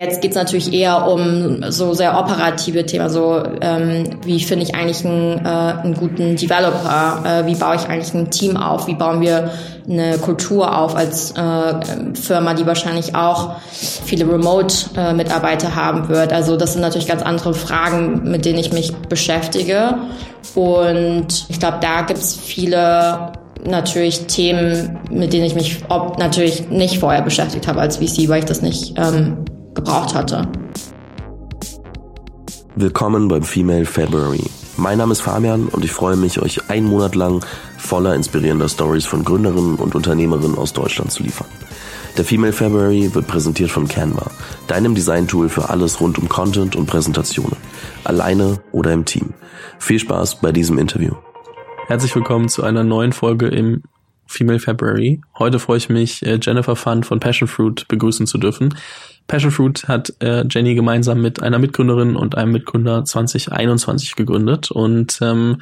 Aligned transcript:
Jetzt 0.00 0.20
geht's 0.20 0.36
natürlich 0.36 0.72
eher 0.72 1.08
um 1.08 1.72
so 1.72 1.92
sehr 1.92 2.16
operative 2.16 2.86
Themen, 2.86 3.10
so 3.10 3.42
ähm, 3.60 4.04
wie 4.24 4.38
finde 4.38 4.64
ich 4.64 4.76
eigentlich 4.76 5.04
einen, 5.04 5.44
äh, 5.44 5.48
einen 5.48 5.94
guten 5.94 6.36
Developer, 6.36 7.24
äh, 7.24 7.46
wie 7.46 7.56
baue 7.56 7.74
ich 7.74 7.88
eigentlich 7.88 8.14
ein 8.14 8.30
Team 8.30 8.56
auf, 8.56 8.86
wie 8.86 8.94
bauen 8.94 9.20
wir 9.20 9.50
eine 9.90 10.18
Kultur 10.18 10.78
auf 10.78 10.94
als 10.94 11.32
äh, 11.32 12.14
Firma, 12.14 12.54
die 12.54 12.64
wahrscheinlich 12.64 13.16
auch 13.16 13.56
viele 13.72 14.30
Remote-Mitarbeiter 14.32 15.74
haben 15.74 16.08
wird. 16.08 16.32
Also 16.32 16.56
das 16.56 16.74
sind 16.74 16.82
natürlich 16.82 17.08
ganz 17.08 17.22
andere 17.22 17.52
Fragen, 17.52 18.22
mit 18.30 18.44
denen 18.44 18.60
ich 18.60 18.72
mich 18.72 18.94
beschäftige. 19.08 19.96
Und 20.54 21.46
ich 21.48 21.58
glaube, 21.58 21.78
da 21.80 22.02
gibt's 22.02 22.38
viele 22.40 23.32
natürlich 23.64 24.26
Themen, 24.26 25.00
mit 25.10 25.32
denen 25.32 25.44
ich 25.44 25.56
mich 25.56 25.80
ob, 25.88 26.20
natürlich 26.20 26.68
nicht 26.68 27.00
vorher 27.00 27.22
beschäftigt 27.22 27.66
habe 27.66 27.80
als 27.80 27.96
VC, 27.96 28.28
weil 28.28 28.38
ich 28.38 28.44
das 28.44 28.62
nicht 28.62 28.94
ähm, 28.96 29.44
gebraucht 29.78 30.12
hatte. 30.12 30.48
Willkommen 32.74 33.28
beim 33.28 33.44
Female 33.44 33.84
February. 33.84 34.42
Mein 34.76 34.98
Name 34.98 35.12
ist 35.12 35.20
Fabian 35.20 35.68
und 35.68 35.84
ich 35.84 35.92
freue 35.92 36.16
mich, 36.16 36.40
euch 36.42 36.68
einen 36.68 36.88
Monat 36.88 37.14
lang 37.14 37.44
voller 37.76 38.16
inspirierender 38.16 38.68
Stories 38.68 39.06
von 39.06 39.24
Gründerinnen 39.24 39.76
und 39.76 39.94
Unternehmerinnen 39.94 40.58
aus 40.58 40.72
Deutschland 40.72 41.12
zu 41.12 41.22
liefern. 41.22 41.46
Der 42.16 42.24
Female 42.24 42.52
February 42.52 43.14
wird 43.14 43.28
präsentiert 43.28 43.70
von 43.70 43.86
Canva, 43.86 44.32
deinem 44.66 44.96
Design-Tool 44.96 45.48
für 45.48 45.70
alles 45.70 46.00
rund 46.00 46.18
um 46.18 46.28
Content 46.28 46.74
und 46.74 46.86
Präsentationen. 46.86 47.56
Alleine 48.02 48.60
oder 48.72 48.92
im 48.92 49.04
Team. 49.04 49.32
Viel 49.78 50.00
Spaß 50.00 50.40
bei 50.40 50.50
diesem 50.50 50.78
Interview. 50.78 51.14
Herzlich 51.86 52.14
willkommen 52.16 52.48
zu 52.48 52.64
einer 52.64 52.82
neuen 52.82 53.12
Folge 53.12 53.46
im 53.46 53.82
Female 54.26 54.58
February. 54.58 55.20
Heute 55.38 55.58
freue 55.58 55.78
ich 55.78 55.88
mich, 55.88 56.24
äh, 56.24 56.38
Jennifer 56.40 56.76
Fund 56.76 57.06
von 57.06 57.18
Passion 57.18 57.48
Fruit 57.48 57.86
begrüßen 57.88 58.26
zu 58.26 58.38
dürfen. 58.38 58.74
Passion 59.28 59.50
Fruit 59.50 59.86
hat 59.86 60.14
äh, 60.20 60.44
Jenny 60.48 60.74
gemeinsam 60.74 61.20
mit 61.20 61.42
einer 61.42 61.58
Mitgründerin 61.58 62.16
und 62.16 62.36
einem 62.36 62.50
Mitgründer 62.52 63.04
2021 63.04 64.16
gegründet 64.16 64.70
und 64.70 65.18
ähm, 65.20 65.60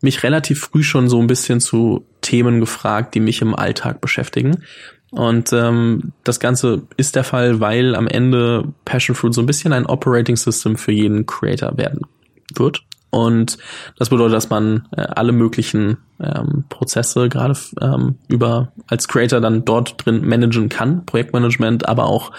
mich 0.00 0.24
relativ 0.24 0.60
früh 0.60 0.82
schon 0.82 1.08
so 1.08 1.20
ein 1.20 1.28
bisschen 1.28 1.60
zu 1.60 2.04
Themen 2.20 2.58
gefragt, 2.58 3.14
die 3.14 3.20
mich 3.20 3.40
im 3.40 3.54
Alltag 3.54 4.00
beschäftigen. 4.00 4.64
Und 5.12 5.52
ähm, 5.52 6.12
das 6.24 6.40
Ganze 6.40 6.82
ist 6.96 7.14
der 7.14 7.22
Fall, 7.22 7.60
weil 7.60 7.94
am 7.94 8.08
Ende 8.08 8.64
Passion 8.84 9.14
Fruit 9.14 9.32
so 9.32 9.42
ein 9.42 9.46
bisschen 9.46 9.72
ein 9.72 9.86
Operating 9.86 10.36
System 10.36 10.76
für 10.76 10.90
jeden 10.90 11.24
Creator 11.24 11.78
werden 11.78 12.00
wird. 12.52 12.82
Und 13.14 13.58
das 13.96 14.10
bedeutet, 14.10 14.34
dass 14.34 14.50
man 14.50 14.88
äh, 14.96 15.02
alle 15.02 15.30
möglichen 15.30 15.98
ähm, 16.20 16.64
Prozesse 16.68 17.28
gerade 17.28 17.56
ähm, 17.80 18.16
über 18.26 18.72
als 18.88 19.06
Creator 19.06 19.40
dann 19.40 19.64
dort 19.64 20.04
drin 20.04 20.26
managen 20.26 20.68
kann, 20.68 21.06
Projektmanagement, 21.06 21.88
aber 21.88 22.06
auch 22.06 22.32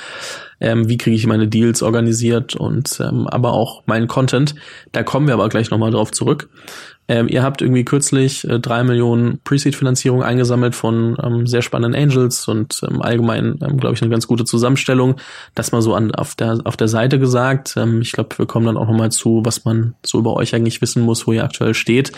ähm, 0.60 0.90
wie 0.90 0.98
kriege 0.98 1.16
ich 1.16 1.28
meine 1.28 1.48
Deals 1.48 1.82
organisiert 1.82 2.58
und 2.58 3.00
ähm, 3.00 3.26
aber 3.28 3.54
auch 3.54 3.84
meinen 3.86 4.08
Content. 4.08 4.56
Da 4.92 5.04
kommen 5.04 5.28
wir 5.28 5.34
aber 5.34 5.48
gleich 5.48 5.70
nochmal 5.72 5.92
drauf 5.92 6.12
zurück. 6.12 6.50
Ähm, 7.08 7.28
ihr 7.28 7.44
habt 7.44 7.62
irgendwie 7.62 7.86
kürzlich 7.86 8.48
äh, 8.50 8.60
drei 8.60 8.84
Millionen 8.84 9.40
Pre-Seed-Finanzierung 9.44 10.24
eingesammelt 10.24 10.74
von 10.76 11.18
ähm, 11.22 11.46
sehr 11.46 11.62
spannenden 11.62 12.02
Angels 12.02 12.48
und 12.48 12.82
ähm, 12.90 13.02
allgemein, 13.02 13.60
ähm, 13.62 13.78
glaube 13.78 13.94
ich, 13.94 14.02
eine 14.02 14.10
ganz 14.10 14.26
gute 14.28 14.44
Zusammenstellung. 14.44 15.16
Das 15.54 15.72
mal 15.72 15.82
so 15.82 15.94
an 15.94 16.16
auf 16.16 16.34
der 16.36 16.60
auf 16.64 16.78
der 16.78 16.88
Seite 16.88 17.20
gesagt. 17.20 17.76
Ähm, 17.78 18.02
ich 18.02 18.12
glaube, 18.12 18.38
wir 18.38 18.48
kommen 18.48 18.66
dann 18.66 18.78
auch 18.78 18.88
nochmal 18.88 19.12
zu, 19.12 19.42
was 19.46 19.66
man 19.66 19.94
so 20.04 20.18
über 20.18 20.36
euch 20.36 20.56
eigentlich 20.56 20.82
wissen 20.82 21.04
muss, 21.04 21.28
wo 21.28 21.32
ihr 21.32 21.44
aktuell 21.44 21.76
steht. 21.76 22.12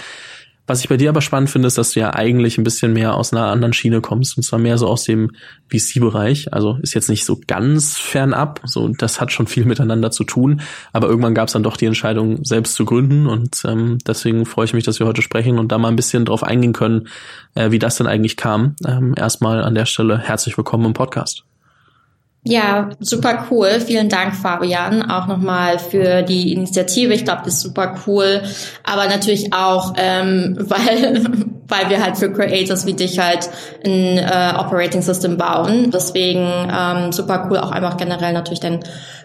Was 0.67 0.81
ich 0.81 0.89
bei 0.89 0.97
dir 0.97 1.09
aber 1.09 1.21
spannend 1.21 1.49
finde, 1.49 1.69
ist, 1.69 1.77
dass 1.77 1.91
du 1.91 2.01
ja 2.01 2.13
eigentlich 2.13 2.57
ein 2.57 2.65
bisschen 2.65 2.91
mehr 2.91 3.15
aus 3.15 3.31
einer 3.31 3.45
anderen 3.45 3.71
Schiene 3.71 4.01
kommst, 4.01 4.35
und 4.35 4.43
zwar 4.43 4.59
mehr 4.59 4.77
so 4.77 4.87
aus 4.87 5.05
dem 5.05 5.31
VC-Bereich. 5.71 6.53
Also 6.53 6.77
ist 6.81 6.93
jetzt 6.93 7.09
nicht 7.09 7.23
so 7.23 7.39
ganz 7.47 7.97
fernab, 7.97 8.59
so 8.65 8.89
das 8.89 9.21
hat 9.21 9.31
schon 9.31 9.47
viel 9.47 9.63
miteinander 9.63 10.11
zu 10.11 10.25
tun, 10.25 10.61
aber 10.91 11.07
irgendwann 11.07 11.33
gab 11.33 11.47
es 11.47 11.53
dann 11.53 11.63
doch 11.63 11.77
die 11.77 11.85
Entscheidung, 11.85 12.43
selbst 12.43 12.75
zu 12.75 12.83
gründen 12.83 13.27
und 13.27 13.63
ähm, 13.65 13.97
deswegen 14.05 14.45
freue 14.45 14.65
ich 14.65 14.73
mich, 14.73 14.83
dass 14.83 14.99
wir 14.99 15.07
heute 15.07 15.21
sprechen 15.21 15.57
und 15.57 15.71
da 15.71 15.77
mal 15.77 15.87
ein 15.87 15.95
bisschen 15.95 16.25
drauf 16.25 16.43
eingehen 16.43 16.73
können, 16.73 17.07
äh, 17.55 17.71
wie 17.71 17.79
das 17.79 17.95
denn 17.95 18.07
eigentlich 18.07 18.35
kam. 18.35 18.75
Ähm, 18.85 19.15
erstmal 19.17 19.63
an 19.63 19.73
der 19.73 19.85
Stelle 19.85 20.17
herzlich 20.17 20.57
willkommen 20.57 20.85
im 20.85 20.93
Podcast. 20.93 21.46
Ja, 22.49 22.89
super 22.99 23.45
cool. 23.51 23.81
Vielen 23.85 24.09
Dank, 24.09 24.35
Fabian, 24.35 25.09
auch 25.09 25.27
nochmal 25.27 25.79
für 25.79 26.21
die 26.21 26.53
Initiative. 26.53 27.13
Ich 27.13 27.25
glaube, 27.25 27.41
das 27.43 27.55
ist 27.55 27.61
super 27.61 27.95
cool. 28.07 28.41
Aber 28.83 29.07
natürlich 29.07 29.53
auch, 29.53 29.93
ähm, 29.97 30.55
weil, 30.59 31.23
weil 31.67 31.89
wir 31.89 32.01
halt 32.01 32.17
für 32.17 32.31
Creators 32.31 32.85
wie 32.85 32.93
dich 32.93 33.19
halt 33.19 33.49
ein 33.85 34.17
äh, 34.17 34.53
Operating 34.57 35.01
System 35.01 35.37
bauen. 35.37 35.91
Deswegen 35.91 36.47
ähm, 36.71 37.11
super 37.11 37.47
cool 37.49 37.57
auch 37.57 37.71
einfach 37.71 37.97
generell 37.97 38.33
natürlich 38.33 38.61
dein 38.61 38.79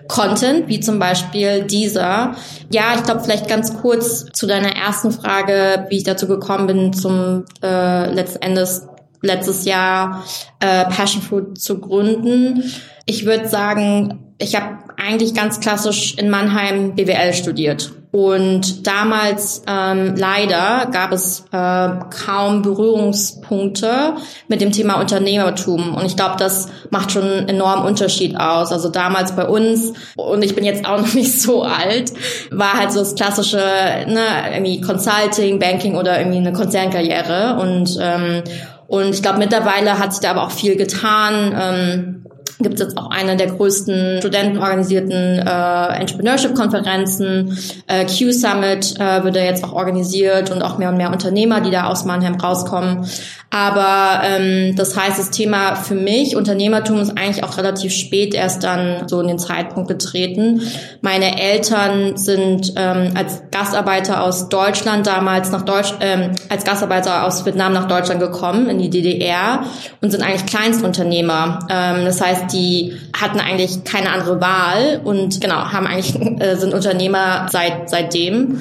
Content, 0.08 0.66
wie 0.66 0.80
zum 0.80 0.98
Beispiel 0.98 1.62
dieser. 1.62 2.34
Ja, 2.70 2.94
ich 2.96 3.04
glaube, 3.04 3.20
vielleicht 3.20 3.48
ganz 3.48 3.80
kurz 3.80 4.26
zu 4.32 4.48
deiner 4.48 4.74
ersten 4.74 5.12
Frage, 5.12 5.86
wie 5.90 5.98
ich 5.98 6.04
dazu 6.04 6.26
gekommen 6.26 6.66
bin, 6.66 6.92
zum 6.92 7.44
äh, 7.62 8.12
letzten 8.12 8.42
Endes 8.42 8.88
letztes 9.22 9.64
Jahr 9.64 10.24
äh, 10.58 10.84
Passion 10.86 11.22
Fruit 11.22 11.56
zu 11.58 11.78
gründen. 11.78 12.64
Ich 13.06 13.26
würde 13.26 13.48
sagen, 13.48 14.34
ich 14.38 14.54
habe 14.56 14.78
eigentlich 14.96 15.34
ganz 15.34 15.60
klassisch 15.60 16.16
in 16.16 16.30
Mannheim 16.30 16.94
BWL 16.94 17.32
studiert. 17.32 17.92
Und 18.12 18.86
damals 18.86 19.62
ähm, 19.66 20.14
leider 20.16 20.86
gab 20.92 21.12
es 21.12 21.46
äh, 21.50 21.88
kaum 22.26 22.60
Berührungspunkte 22.60 24.16
mit 24.48 24.60
dem 24.60 24.70
Thema 24.70 25.00
Unternehmertum. 25.00 25.94
Und 25.94 26.04
ich 26.04 26.14
glaube, 26.14 26.34
das 26.38 26.68
macht 26.90 27.10
schon 27.10 27.22
einen 27.22 27.48
enormen 27.48 27.86
Unterschied 27.86 28.38
aus. 28.38 28.70
Also 28.70 28.90
damals 28.90 29.34
bei 29.34 29.46
uns, 29.46 29.94
und 30.16 30.44
ich 30.44 30.54
bin 30.54 30.62
jetzt 30.62 30.84
auch 30.84 30.98
noch 31.00 31.14
nicht 31.14 31.40
so 31.40 31.62
alt, 31.62 32.12
war 32.50 32.74
halt 32.74 32.92
so 32.92 32.98
das 32.98 33.14
klassische 33.14 33.56
ne, 33.56 34.52
irgendwie 34.52 34.82
Consulting, 34.82 35.58
Banking 35.58 35.96
oder 35.96 36.18
irgendwie 36.18 36.38
eine 36.38 36.52
Konzernkarriere. 36.52 37.56
Und, 37.58 37.96
ähm, 37.98 38.42
und 38.88 39.14
ich 39.14 39.22
glaube, 39.22 39.38
mittlerweile 39.38 39.98
hat 39.98 40.12
sich 40.12 40.20
da 40.20 40.32
aber 40.32 40.42
auch 40.44 40.50
viel 40.50 40.76
getan. 40.76 41.56
Ähm, 41.58 42.22
gibt 42.58 42.74
es 42.74 42.80
jetzt 42.80 42.96
auch 42.96 43.10
eine 43.10 43.36
der 43.36 43.48
größten 43.48 44.18
studentenorganisierten 44.18 45.12
äh, 45.12 46.00
Entrepreneurship-Konferenzen. 46.00 47.58
Äh, 47.86 48.06
Q-Summit 48.06 48.98
äh, 48.98 49.24
wird 49.24 49.36
ja 49.36 49.42
jetzt 49.42 49.64
auch 49.64 49.72
organisiert 49.72 50.50
und 50.50 50.62
auch 50.62 50.78
mehr 50.78 50.88
und 50.88 50.96
mehr 50.96 51.10
Unternehmer, 51.10 51.60
die 51.60 51.70
da 51.70 51.86
aus 51.86 52.04
Mannheim 52.04 52.34
rauskommen. 52.34 53.06
Aber 53.54 54.22
ähm, 54.24 54.76
das 54.76 54.96
heißt, 54.96 55.18
das 55.18 55.30
Thema 55.30 55.74
für 55.74 55.94
mich, 55.94 56.36
Unternehmertum, 56.36 56.98
ist 57.00 57.10
eigentlich 57.18 57.44
auch 57.44 57.58
relativ 57.58 57.92
spät 57.92 58.34
erst 58.34 58.64
dann 58.64 59.06
so 59.08 59.20
in 59.20 59.28
den 59.28 59.38
Zeitpunkt 59.38 59.90
getreten. 59.90 60.62
Meine 61.02 61.38
Eltern 61.38 62.16
sind 62.16 62.72
ähm, 62.76 63.10
als 63.14 63.42
Gastarbeiter 63.50 64.22
aus 64.22 64.48
Deutschland 64.48 65.06
damals 65.06 65.52
nach 65.52 65.62
Deutsch, 65.62 65.92
ähm, 66.00 66.30
als 66.48 66.64
Gastarbeiter 66.64 67.26
aus 67.26 67.44
Vietnam 67.44 67.74
nach 67.74 67.88
Deutschland 67.88 68.20
gekommen, 68.20 68.70
in 68.70 68.78
die 68.78 68.88
DDR 68.88 69.64
und 70.00 70.10
sind 70.10 70.22
eigentlich 70.22 70.46
Kleinstunternehmer. 70.46 71.58
Ähm, 71.68 72.06
das 72.06 72.22
heißt, 72.22 72.41
die 72.42 72.96
hatten 73.12 73.40
eigentlich 73.40 73.84
keine 73.84 74.10
andere 74.10 74.40
Wahl 74.40 75.00
und 75.04 75.40
genau, 75.40 75.72
haben 75.72 75.86
eigentlich, 75.86 76.14
äh, 76.40 76.56
sind 76.56 76.74
Unternehmer 76.74 77.46
seit, 77.50 77.90
seitdem. 77.90 78.60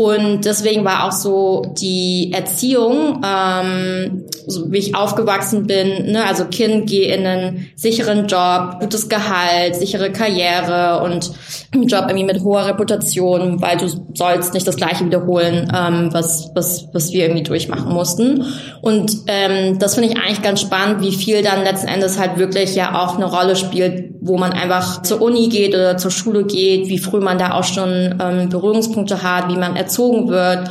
Und 0.00 0.44
deswegen 0.44 0.84
war 0.84 1.08
auch 1.08 1.12
so 1.12 1.74
die 1.76 2.30
Erziehung, 2.32 3.20
ähm, 3.26 4.26
so 4.46 4.70
wie 4.70 4.78
ich 4.78 4.94
aufgewachsen 4.94 5.66
bin, 5.66 6.12
ne, 6.12 6.24
also 6.24 6.44
Kind, 6.44 6.88
geh 6.88 7.12
in 7.12 7.26
einen 7.26 7.66
sicheren 7.74 8.28
Job, 8.28 8.78
gutes 8.78 9.08
Gehalt, 9.08 9.74
sichere 9.74 10.12
Karriere 10.12 11.02
und 11.02 11.32
einen 11.74 11.88
Job 11.88 12.04
irgendwie 12.06 12.32
mit 12.32 12.44
hoher 12.44 12.66
Reputation, 12.66 13.60
weil 13.60 13.76
du 13.76 13.88
sollst 14.14 14.54
nicht 14.54 14.68
das 14.68 14.76
Gleiche 14.76 15.04
wiederholen, 15.04 15.68
ähm, 15.76 16.10
was, 16.12 16.52
was, 16.54 16.86
was 16.92 17.10
wir 17.10 17.24
irgendwie 17.24 17.42
durchmachen 17.42 17.92
mussten. 17.92 18.44
Und 18.80 19.10
ähm, 19.26 19.80
das 19.80 19.96
finde 19.96 20.10
ich 20.10 20.16
eigentlich 20.16 20.42
ganz 20.42 20.60
spannend, 20.60 21.02
wie 21.02 21.12
viel 21.12 21.42
dann 21.42 21.64
letzten 21.64 21.88
Endes 21.88 22.20
halt 22.20 22.38
wirklich 22.38 22.76
ja 22.76 23.02
auch 23.02 23.16
eine 23.16 23.24
Rolle 23.24 23.56
spielt, 23.56 24.14
wo 24.20 24.38
man 24.38 24.52
einfach 24.52 25.02
zur 25.02 25.20
Uni 25.20 25.48
geht 25.48 25.74
oder 25.74 25.96
zur 25.96 26.12
Schule 26.12 26.44
geht, 26.44 26.88
wie 26.88 26.98
früh 26.98 27.18
man 27.18 27.38
da 27.38 27.54
auch 27.54 27.64
schon 27.64 28.14
ähm, 28.20 28.48
Berührungspunkte 28.48 29.24
hat, 29.24 29.48
wie 29.52 29.58
man 29.58 29.74
erzogen 29.88 30.28
wird. 30.28 30.70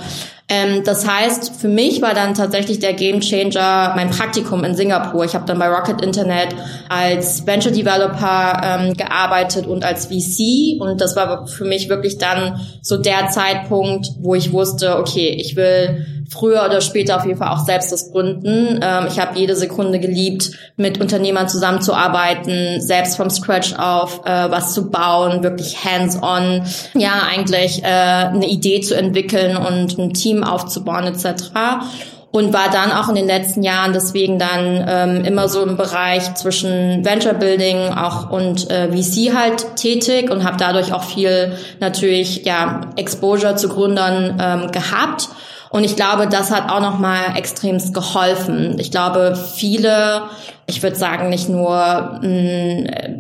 Ähm, 0.50 0.84
das 0.86 1.06
heißt, 1.06 1.60
für 1.60 1.68
mich 1.68 2.02
war 2.02 2.14
dann 2.14 2.34
tatsächlich 2.34 2.80
der 2.80 2.94
Game 2.94 3.20
Changer 3.20 3.94
mein 3.96 4.10
Praktikum 4.12 4.64
in 4.64 4.76
Singapur. 4.76 5.26
Ich 5.26 5.36
habe 5.36 5.46
dann 5.46 5.60
bei 5.60 5.68
Rocket 5.68 6.02
Internet 6.02 6.56
als 6.88 7.46
Venture 7.46 7.74
Developer 7.74 8.62
ähm, 8.64 8.94
gearbeitet 8.94 9.68
und 9.68 9.84
als 9.84 10.06
VC. 10.06 10.80
Und 10.80 11.02
das 11.02 11.18
war 11.18 11.48
für 11.48 11.66
mich 11.66 11.90
wirklich 11.90 12.18
dann 12.18 12.62
so 12.82 12.96
der 12.96 13.28
Zeitpunkt, 13.28 14.08
wo 14.20 14.36
ich 14.36 14.54
wusste, 14.54 14.98
okay, 14.98 15.28
ich 15.28 15.58
will 15.58 16.06
früher 16.30 16.66
oder 16.66 16.82
später 16.82 17.18
auf 17.18 17.26
jeden 17.26 17.38
Fall 17.38 17.50
auch 17.50 17.66
selbst 17.66 17.92
das 17.92 18.12
gründen. 18.12 18.80
Ähm, 18.82 19.08
ich 19.08 19.20
habe 19.20 19.38
jede 19.38 19.56
Sekunde 19.56 20.00
geliebt, 20.00 20.52
mit 20.76 21.00
Unternehmern 21.00 21.48
zusammenzuarbeiten, 21.48 22.82
selbst 22.82 23.18
vom 23.18 23.30
Scratch 23.30 23.74
auf 23.78 24.22
äh, 24.26 24.52
was 24.52 24.74
zu 24.74 24.90
bauen, 24.90 25.44
wirklich 25.44 25.84
hands-on, 25.84 26.64
ja 26.96 27.24
eigentlich 27.30 27.84
äh, 27.84 27.88
eine 27.88 28.48
Idee 28.48 28.82
zu 28.82 28.96
entwickeln 28.96 29.58
und 29.58 29.98
ein 29.98 30.14
Team 30.14 30.44
aufzubauen 30.44 31.06
etc. 31.06 31.52
und 32.32 32.54
war 32.54 32.70
dann 32.72 32.92
auch 32.92 33.10
in 33.10 33.16
den 33.16 33.28
letzten 33.28 33.64
Jahren 33.64 33.94
deswegen 33.94 34.38
dann 34.38 34.86
ähm, 34.88 35.26
immer 35.26 35.48
so 35.48 35.64
im 35.64 35.78
Bereich 35.78 36.36
zwischen 36.36 37.06
Venture 37.06 37.34
Building 37.34 37.94
auch 37.94 38.30
und 38.30 38.70
äh, 38.70 38.90
VC 38.92 39.34
halt 39.34 39.76
tätig 39.78 40.30
und 40.30 40.44
habe 40.44 40.58
dadurch 40.58 40.94
auch 40.94 41.04
viel 41.04 41.54
natürlich 41.80 42.46
ja 42.46 42.82
Exposure 42.98 43.56
zu 43.56 43.70
Gründern 43.70 44.38
ähm, 44.40 44.72
gehabt. 44.72 45.30
Und 45.70 45.84
ich 45.84 45.96
glaube, 45.96 46.28
das 46.28 46.52
hat 46.52 46.70
auch 46.70 46.80
nochmal 46.80 47.36
extremst 47.36 47.94
geholfen. 47.94 48.78
Ich 48.80 48.92
glaube, 48.92 49.36
viele, 49.36 50.24
ich 50.66 50.82
würde 50.82 50.96
sagen, 50.96 51.30
nicht 51.30 51.50
nur 51.50 52.20
mh, 52.22 52.28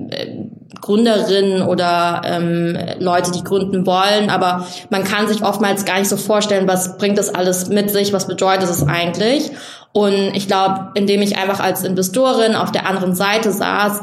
äh, 0.09 0.47
Gründerinnen 0.81 1.63
oder 1.63 2.21
ähm, 2.23 2.77
Leute, 2.99 3.31
die 3.31 3.43
gründen 3.43 3.85
wollen, 3.85 4.29
aber 4.29 4.65
man 4.89 5.03
kann 5.03 5.27
sich 5.27 5.43
oftmals 5.43 5.85
gar 5.85 5.99
nicht 5.99 6.09
so 6.09 6.17
vorstellen, 6.17 6.67
was 6.67 6.97
bringt 6.97 7.17
das 7.17 7.33
alles 7.33 7.67
mit 7.67 7.89
sich, 7.89 8.13
was 8.13 8.27
bedeutet 8.27 8.69
es 8.69 8.87
eigentlich. 8.87 9.51
Und 9.91 10.35
ich 10.35 10.47
glaube, 10.47 10.91
indem 10.93 11.21
ich 11.21 11.37
einfach 11.37 11.59
als 11.59 11.83
Investorin 11.83 12.55
auf 12.55 12.71
der 12.71 12.87
anderen 12.87 13.15
Seite 13.15 13.51
saß, 13.51 14.01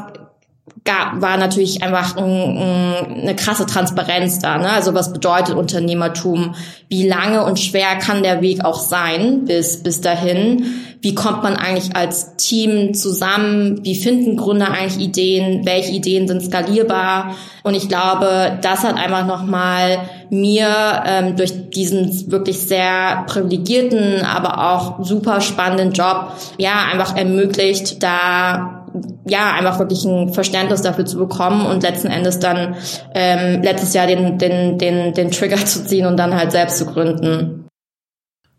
gab, 0.85 1.19
war 1.19 1.35
natürlich 1.37 1.81
einfach 1.81 2.15
ein, 2.15 2.23
ein, 2.23 3.21
eine 3.21 3.35
krasse 3.35 3.65
Transparenz 3.65 4.39
da. 4.39 4.59
Ne? 4.59 4.69
Also 4.69 4.93
was 4.93 5.11
bedeutet 5.11 5.55
Unternehmertum? 5.55 6.55
Wie 6.89 7.07
lange 7.07 7.43
und 7.43 7.59
schwer 7.59 7.95
kann 7.97 8.21
der 8.21 8.41
Weg 8.41 8.63
auch 8.63 8.79
sein 8.79 9.45
bis, 9.45 9.81
bis 9.81 10.01
dahin? 10.01 10.63
Wie 11.01 11.15
kommt 11.15 11.41
man 11.43 11.55
eigentlich 11.55 11.95
als 11.95 12.35
Team 12.37 12.93
zusammen? 12.93 13.83
Wie 13.83 13.95
finden 13.95 14.37
Gründer 14.37 14.71
eigentlich 14.71 15.03
Ideen? 15.03 15.65
Welche 15.65 15.91
Ideen 15.91 16.27
sind 16.27 16.43
skalierbar? 16.43 17.35
Und 17.63 17.73
ich 17.73 17.89
glaube, 17.89 18.59
das 18.61 18.83
hat 18.83 18.95
einfach 18.95 19.25
nochmal 19.25 19.99
mir 20.29 21.03
ähm, 21.05 21.35
durch 21.35 21.69
diesen 21.71 22.31
wirklich 22.31 22.59
sehr 22.59 23.23
privilegierten, 23.27 24.21
aber 24.23 24.71
auch 24.71 25.03
super 25.03 25.41
spannenden 25.41 25.93
Job, 25.93 26.31
ja, 26.57 26.85
einfach 26.91 27.15
ermöglicht, 27.15 28.01
da 28.03 28.84
ja, 29.27 29.53
einfach 29.53 29.79
wirklich 29.79 30.05
ein 30.05 30.33
Verständnis 30.33 30.81
dafür 30.81 31.05
zu 31.05 31.17
bekommen 31.17 31.65
und 31.65 31.83
letzten 31.83 32.07
Endes 32.07 32.39
dann 32.39 32.75
ähm, 33.13 33.61
letztes 33.61 33.93
Jahr 33.93 34.07
den, 34.07 34.37
den, 34.37 34.77
den, 34.77 35.13
den 35.13 35.31
Trigger 35.31 35.57
zu 35.65 35.85
ziehen 35.85 36.05
und 36.05 36.17
dann 36.17 36.35
halt 36.35 36.51
selbst 36.51 36.77
zu 36.77 36.85
gründen. 36.85 37.65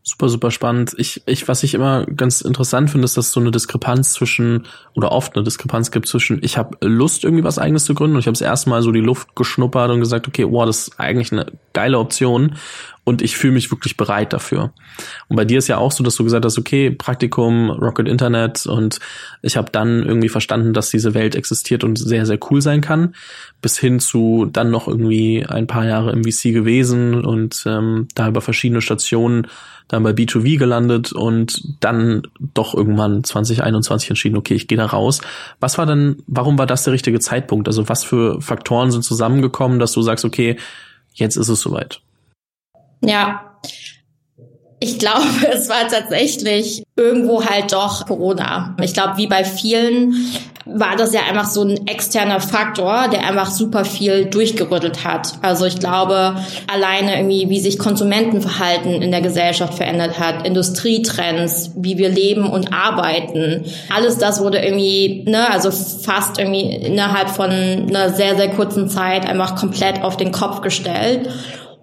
Super, 0.08 0.28
super 0.28 0.50
spannend. 0.52 0.94
Ich, 0.98 1.22
ich, 1.26 1.48
was 1.48 1.64
ich 1.64 1.74
immer 1.74 2.06
ganz 2.06 2.40
interessant 2.40 2.90
finde, 2.90 3.06
ist, 3.06 3.16
dass 3.16 3.26
es 3.26 3.32
so 3.32 3.40
eine 3.40 3.50
Diskrepanz 3.50 4.12
zwischen, 4.12 4.66
oder 4.94 5.10
oft 5.10 5.34
eine 5.34 5.42
Diskrepanz 5.42 5.90
gibt 5.90 6.06
zwischen, 6.06 6.38
ich 6.44 6.56
habe 6.56 6.76
Lust, 6.80 7.24
irgendwie 7.24 7.42
was 7.42 7.58
eigenes 7.58 7.86
zu 7.86 7.94
gründen 7.94 8.14
und 8.14 8.20
ich 8.20 8.28
habe 8.28 8.36
es 8.36 8.40
erstmal 8.40 8.82
so 8.82 8.92
die 8.92 9.00
Luft 9.00 9.34
geschnuppert 9.34 9.90
und 9.90 9.98
gesagt, 9.98 10.28
okay, 10.28 10.46
wow, 10.48 10.64
das 10.64 10.86
ist 10.86 11.00
eigentlich 11.00 11.32
eine 11.32 11.46
geile 11.72 11.98
Option 11.98 12.54
und 13.06 13.22
ich 13.22 13.36
fühle 13.36 13.52
mich 13.52 13.70
wirklich 13.70 13.96
bereit 13.96 14.32
dafür. 14.32 14.72
Und 15.28 15.36
bei 15.36 15.44
dir 15.44 15.58
ist 15.58 15.68
ja 15.68 15.78
auch 15.78 15.92
so, 15.92 16.02
dass 16.02 16.16
du 16.16 16.24
gesagt 16.24 16.44
hast, 16.44 16.58
okay, 16.58 16.90
Praktikum, 16.90 17.70
Rocket 17.70 18.08
Internet 18.08 18.66
und 18.66 18.98
ich 19.42 19.56
habe 19.56 19.70
dann 19.70 20.02
irgendwie 20.02 20.28
verstanden, 20.28 20.72
dass 20.72 20.90
diese 20.90 21.14
Welt 21.14 21.36
existiert 21.36 21.84
und 21.84 21.96
sehr, 22.00 22.26
sehr 22.26 22.38
cool 22.50 22.60
sein 22.60 22.80
kann, 22.80 23.14
bis 23.62 23.78
hin 23.78 24.00
zu 24.00 24.48
dann 24.52 24.72
noch 24.72 24.88
irgendwie 24.88 25.46
ein 25.46 25.68
paar 25.68 25.86
Jahre 25.86 26.10
im 26.10 26.24
VC 26.24 26.52
gewesen 26.52 27.24
und 27.24 27.62
ähm, 27.64 28.08
da 28.16 28.26
über 28.26 28.40
verschiedene 28.40 28.80
Stationen 28.80 29.46
dann 29.86 30.02
bei 30.02 30.10
B2V 30.10 30.58
gelandet 30.58 31.12
und 31.12 31.62
dann 31.78 32.26
doch 32.54 32.74
irgendwann 32.74 33.22
2021 33.22 34.10
entschieden, 34.10 34.36
okay, 34.36 34.54
ich 34.54 34.66
gehe 34.66 34.78
da 34.78 34.86
raus. 34.86 35.20
Was 35.60 35.78
war 35.78 35.86
denn, 35.86 36.24
warum 36.26 36.58
war 36.58 36.66
das 36.66 36.82
der 36.82 36.92
richtige 36.92 37.20
Zeitpunkt? 37.20 37.68
Also 37.68 37.88
was 37.88 38.02
für 38.02 38.40
Faktoren 38.42 38.90
sind 38.90 39.02
zusammengekommen, 39.02 39.78
dass 39.78 39.92
du 39.92 40.02
sagst, 40.02 40.24
okay, 40.24 40.56
jetzt 41.14 41.36
ist 41.36 41.48
es 41.48 41.60
soweit? 41.60 42.00
Ja, 43.02 43.46
ich 44.78 44.98
glaube, 44.98 45.24
es 45.52 45.68
war 45.68 45.88
tatsächlich 45.88 46.82
irgendwo 46.96 47.44
halt 47.44 47.72
doch 47.72 48.06
Corona. 48.06 48.76
Ich 48.82 48.94
glaube, 48.94 49.16
wie 49.16 49.26
bei 49.26 49.44
vielen 49.44 50.14
war 50.68 50.96
das 50.96 51.14
ja 51.14 51.20
einfach 51.30 51.46
so 51.46 51.62
ein 51.62 51.86
externer 51.86 52.40
Faktor, 52.40 53.06
der 53.08 53.24
einfach 53.24 53.50
super 53.50 53.84
viel 53.84 54.24
durchgerüttelt 54.24 55.04
hat. 55.04 55.34
Also 55.40 55.64
ich 55.64 55.78
glaube, 55.78 56.36
alleine 56.66 57.18
irgendwie, 57.18 57.48
wie 57.48 57.60
sich 57.60 57.78
Konsumentenverhalten 57.78 59.00
in 59.00 59.12
der 59.12 59.20
Gesellschaft 59.20 59.74
verändert 59.74 60.18
hat, 60.18 60.44
Industrietrends, 60.44 61.70
wie 61.76 61.98
wir 61.98 62.08
leben 62.08 62.50
und 62.50 62.72
arbeiten, 62.72 63.64
alles 63.94 64.18
das 64.18 64.40
wurde 64.42 64.58
irgendwie, 64.58 65.22
ne, 65.28 65.48
also 65.50 65.70
fast 65.70 66.38
irgendwie 66.38 66.74
innerhalb 66.74 67.30
von 67.30 67.50
einer 67.50 68.10
sehr, 68.10 68.36
sehr 68.36 68.50
kurzen 68.50 68.88
Zeit 68.88 69.24
einfach 69.24 69.54
komplett 69.54 70.02
auf 70.02 70.16
den 70.16 70.32
Kopf 70.32 70.62
gestellt. 70.62 71.28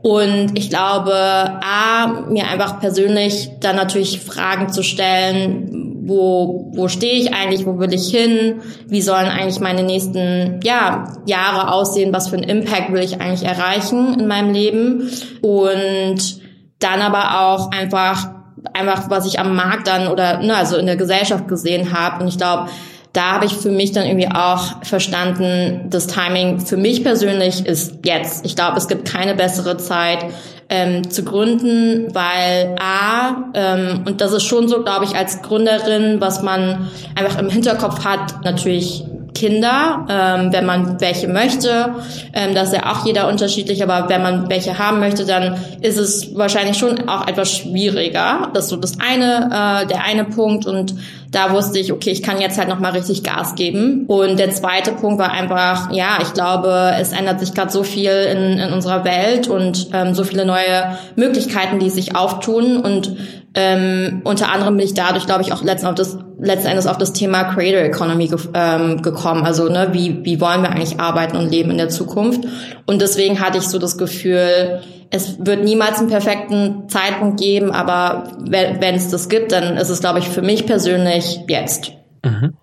Und 0.03 0.51
ich 0.55 0.69
glaube, 0.69 1.13
A, 1.15 2.25
mir 2.27 2.49
einfach 2.49 2.81
persönlich 2.81 3.51
dann 3.61 3.77
natürlich 3.77 4.19
Fragen 4.19 4.67
zu 4.67 4.83
stellen, 4.83 6.03
wo, 6.05 6.71
wo 6.75 6.89
stehe 6.89 7.13
ich 7.13 7.33
eigentlich, 7.33 7.65
wo 7.65 7.79
will 7.79 7.93
ich 7.93 8.09
hin, 8.09 8.61
wie 8.87 9.01
sollen 9.01 9.27
eigentlich 9.27 9.61
meine 9.61 9.81
nächsten 9.81 10.59
ja, 10.61 11.05
Jahre 11.25 11.71
aussehen, 11.71 12.13
was 12.13 12.27
für 12.27 12.35
einen 12.35 12.49
Impact 12.49 12.91
will 12.91 13.01
ich 13.01 13.21
eigentlich 13.21 13.47
erreichen 13.47 14.19
in 14.19 14.27
meinem 14.27 14.53
Leben. 14.53 15.09
Und 15.41 16.41
dann 16.79 17.01
aber 17.01 17.39
auch 17.39 17.71
einfach, 17.71 18.27
einfach 18.73 19.09
was 19.09 19.25
ich 19.25 19.39
am 19.39 19.55
Markt 19.55 19.87
dann 19.87 20.09
oder 20.09 20.39
ne, 20.39 20.53
also 20.53 20.75
in 20.75 20.85
der 20.85 20.97
Gesellschaft 20.97 21.47
gesehen 21.47 21.97
habe. 21.97 22.21
Und 22.21 22.27
ich 22.27 22.37
glaube, 22.37 22.69
da 23.13 23.33
habe 23.33 23.45
ich 23.45 23.53
für 23.53 23.69
mich 23.69 23.91
dann 23.91 24.05
irgendwie 24.05 24.27
auch 24.27 24.83
verstanden, 24.83 25.85
das 25.89 26.07
Timing 26.07 26.59
für 26.59 26.77
mich 26.77 27.03
persönlich 27.03 27.65
ist 27.65 27.99
jetzt. 28.03 28.43
Ich 28.43 28.55
glaube, 28.55 28.77
es 28.77 28.87
gibt 28.87 29.07
keine 29.07 29.35
bessere 29.35 29.77
Zeit 29.77 30.25
ähm, 30.67 31.09
zu 31.11 31.23
gründen, 31.23 32.13
weil 32.15 32.75
A, 32.79 33.51
ähm, 33.53 34.01
und 34.07 34.19
das 34.19 34.31
ist 34.31 34.43
schon 34.43 34.67
so, 34.67 34.83
glaube 34.83 35.05
ich, 35.05 35.15
als 35.15 35.43
Gründerin, 35.43 36.19
was 36.21 36.41
man 36.41 36.89
einfach 37.13 37.37
im 37.39 37.51
Hinterkopf 37.51 38.03
hat, 38.03 38.43
natürlich 38.43 39.05
Kinder, 39.33 40.05
ähm, 40.09 40.53
wenn 40.53 40.65
man 40.65 41.01
welche 41.01 41.27
möchte. 41.27 41.95
Ähm, 42.33 42.53
das 42.53 42.69
ist 42.69 42.75
ja 42.75 42.91
auch 42.91 43.05
jeder 43.05 43.27
unterschiedlich, 43.27 43.83
aber 43.83 44.09
wenn 44.09 44.21
man 44.21 44.49
welche 44.49 44.77
haben 44.77 44.99
möchte, 44.99 45.25
dann 45.25 45.57
ist 45.81 45.97
es 45.97 46.35
wahrscheinlich 46.35 46.77
schon 46.77 47.09
auch 47.09 47.27
etwas 47.27 47.51
schwieriger. 47.51 48.49
Das 48.53 48.65
ist 48.65 48.69
so 48.69 48.77
das 48.77 48.99
eine, 48.99 49.83
äh, 49.83 49.87
der 49.87 50.03
eine 50.03 50.25
Punkt. 50.25 50.65
Und 50.65 50.95
da 51.31 51.51
wusste 51.51 51.79
ich, 51.79 51.91
okay, 51.91 52.11
ich 52.11 52.21
kann 52.21 52.39
jetzt 52.39 52.57
halt 52.57 52.69
nochmal 52.69 52.91
richtig 52.91 53.23
Gas 53.23 53.55
geben. 53.55 54.05
Und 54.07 54.37
der 54.37 54.51
zweite 54.51 54.91
Punkt 54.91 55.19
war 55.19 55.31
einfach, 55.31 55.91
ja, 55.91 56.19
ich 56.21 56.33
glaube, 56.33 56.93
es 56.99 57.11
ändert 57.11 57.39
sich 57.39 57.53
gerade 57.53 57.71
so 57.71 57.83
viel 57.83 58.11
in, 58.11 58.59
in 58.59 58.71
unserer 58.71 59.03
Welt 59.03 59.47
und 59.47 59.89
ähm, 59.93 60.13
so 60.13 60.23
viele 60.23 60.45
neue 60.45 60.97
Möglichkeiten, 61.15 61.79
die 61.79 61.89
sich 61.89 62.15
auftun. 62.15 62.77
Und 62.77 63.15
ähm, 63.55 64.21
unter 64.23 64.51
anderem 64.51 64.77
bin 64.77 64.85
ich 64.85 64.93
dadurch, 64.93 65.25
glaube 65.25 65.41
ich, 65.41 65.53
auch 65.53 65.63
letzten, 65.63 65.87
auf 65.87 65.95
das, 65.95 66.17
letzten 66.43 66.67
Endes 66.67 66.87
auf 66.87 66.97
das 66.97 67.13
Thema 67.13 67.43
Creator 67.45 67.81
Economy 67.81 68.27
ge 68.27 68.39
ähm, 68.53 69.01
gekommen. 69.01 69.43
Also 69.45 69.69
ne, 69.69 69.89
wie, 69.91 70.23
wie 70.23 70.41
wollen 70.41 70.61
wir 70.61 70.69
eigentlich 70.69 70.99
arbeiten 70.99 71.37
und 71.37 71.49
leben 71.49 71.71
in 71.71 71.77
der 71.77 71.89
Zukunft? 71.89 72.41
Und 72.85 73.01
deswegen 73.01 73.39
hatte 73.39 73.57
ich 73.57 73.63
so 73.63 73.79
das 73.79 73.97
Gefühl, 73.97 74.81
es 75.09 75.37
wird 75.39 75.63
niemals 75.63 75.99
einen 75.99 76.09
perfekten 76.09 76.89
Zeitpunkt 76.89 77.39
geben, 77.39 77.71
aber 77.71 78.31
wenn 78.39 78.95
es 78.95 79.09
das 79.09 79.29
gibt, 79.29 79.51
dann 79.51 79.77
ist 79.77 79.89
es, 79.89 79.99
glaube 79.99 80.19
ich, 80.19 80.27
für 80.27 80.41
mich 80.41 80.65
persönlich 80.65 81.39
jetzt. 81.47 81.93
Mhm. 82.23 82.53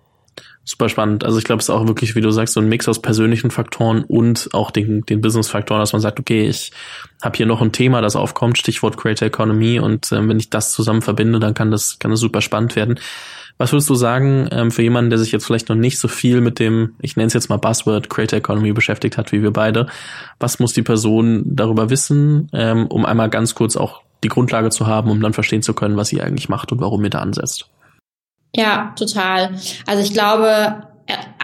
Super 0.65 0.89
spannend. 0.89 1.25
Also 1.25 1.39
ich 1.39 1.45
glaube, 1.45 1.61
es 1.61 1.69
ist 1.69 1.75
auch 1.75 1.87
wirklich, 1.87 2.15
wie 2.15 2.21
du 2.21 2.31
sagst, 2.31 2.55
so 2.55 2.61
ein 2.61 2.69
Mix 2.69 2.87
aus 2.87 3.01
persönlichen 3.01 3.51
Faktoren 3.51 4.05
und 4.05 4.51
auch 4.53 4.71
den, 4.71 5.03
den 5.03 5.21
Business-Faktoren, 5.21 5.81
dass 5.81 5.93
man 5.93 6.03
sagt, 6.03 6.21
okay, 6.21 6.47
ich 6.49 6.71
habe 7.23 7.37
hier 7.37 7.47
noch 7.47 7.63
ein 7.63 7.73
Thema, 7.73 8.03
das 8.03 8.15
aufkommt, 8.15 8.59
Stichwort 8.59 8.97
Creator 8.97 9.27
Economy 9.27 9.81
und 9.81 10.13
äh, 10.13 10.29
wenn 10.29 10.39
ich 10.39 10.51
das 10.51 10.73
zusammen 10.73 11.03
verbinde, 11.03 11.41
dann 11.41 11.55
kann 11.55 11.71
das, 11.71 11.99
kann 11.99 12.11
das 12.11 12.21
super 12.21 12.41
spannend 12.41 12.77
werden. 12.77 13.01
Was 13.61 13.73
würdest 13.73 13.91
du 13.91 13.95
sagen 13.95 14.49
ähm, 14.53 14.71
für 14.71 14.81
jemanden, 14.81 15.11
der 15.11 15.19
sich 15.19 15.33
jetzt 15.33 15.45
vielleicht 15.45 15.69
noch 15.69 15.77
nicht 15.77 15.99
so 15.99 16.09
viel 16.09 16.41
mit 16.41 16.59
dem, 16.59 16.95
ich 17.03 17.17
nenne 17.17 17.27
es 17.27 17.35
jetzt 17.35 17.51
mal 17.51 17.59
Buzzword, 17.59 18.09
Creator 18.09 18.39
Economy 18.39 18.73
beschäftigt 18.73 19.19
hat, 19.19 19.33
wie 19.33 19.43
wir 19.43 19.51
beide? 19.51 19.87
Was 20.39 20.61
muss 20.61 20.73
die 20.73 20.81
Person 20.81 21.43
darüber 21.45 21.91
wissen, 21.91 22.49
ähm, 22.55 22.87
um 22.87 23.05
einmal 23.05 23.29
ganz 23.29 23.55
kurz 23.55 23.77
auch 23.77 24.01
die 24.25 24.29
Grundlage 24.29 24.71
zu 24.71 24.87
haben, 24.87 25.11
um 25.11 25.21
dann 25.21 25.35
verstehen 25.35 25.61
zu 25.61 25.75
können, 25.75 25.99
was 25.99 26.09
sie 26.09 26.23
eigentlich 26.23 26.49
macht 26.49 26.73
und 26.73 26.81
warum 26.81 27.05
ihr 27.05 27.11
da 27.11 27.19
ansetzt? 27.19 27.69
Ja, 28.57 28.95
total. 28.99 29.51
Also 29.87 30.03
ich 30.03 30.15
glaube, 30.15 30.85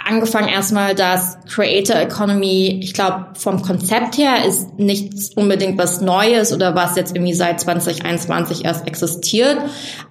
angefangen 0.07 0.49
erstmal, 0.49 0.95
dass 0.95 1.39
Creator 1.49 1.97
Economy, 1.97 2.81
ich 2.83 2.95
glaube, 2.95 3.27
vom 3.35 3.63
Konzept 3.63 4.17
her 4.19 4.45
ist 4.47 4.79
nichts 4.79 5.31
unbedingt 5.31 5.79
was 5.79 6.01
Neues 6.01 6.53
oder 6.53 6.77
was 6.77 6.97
jetzt 6.97 7.15
irgendwie 7.15 7.35
seit 7.35 7.61
2021 7.61 8.65
erst 8.65 8.87
existiert, 8.87 9.59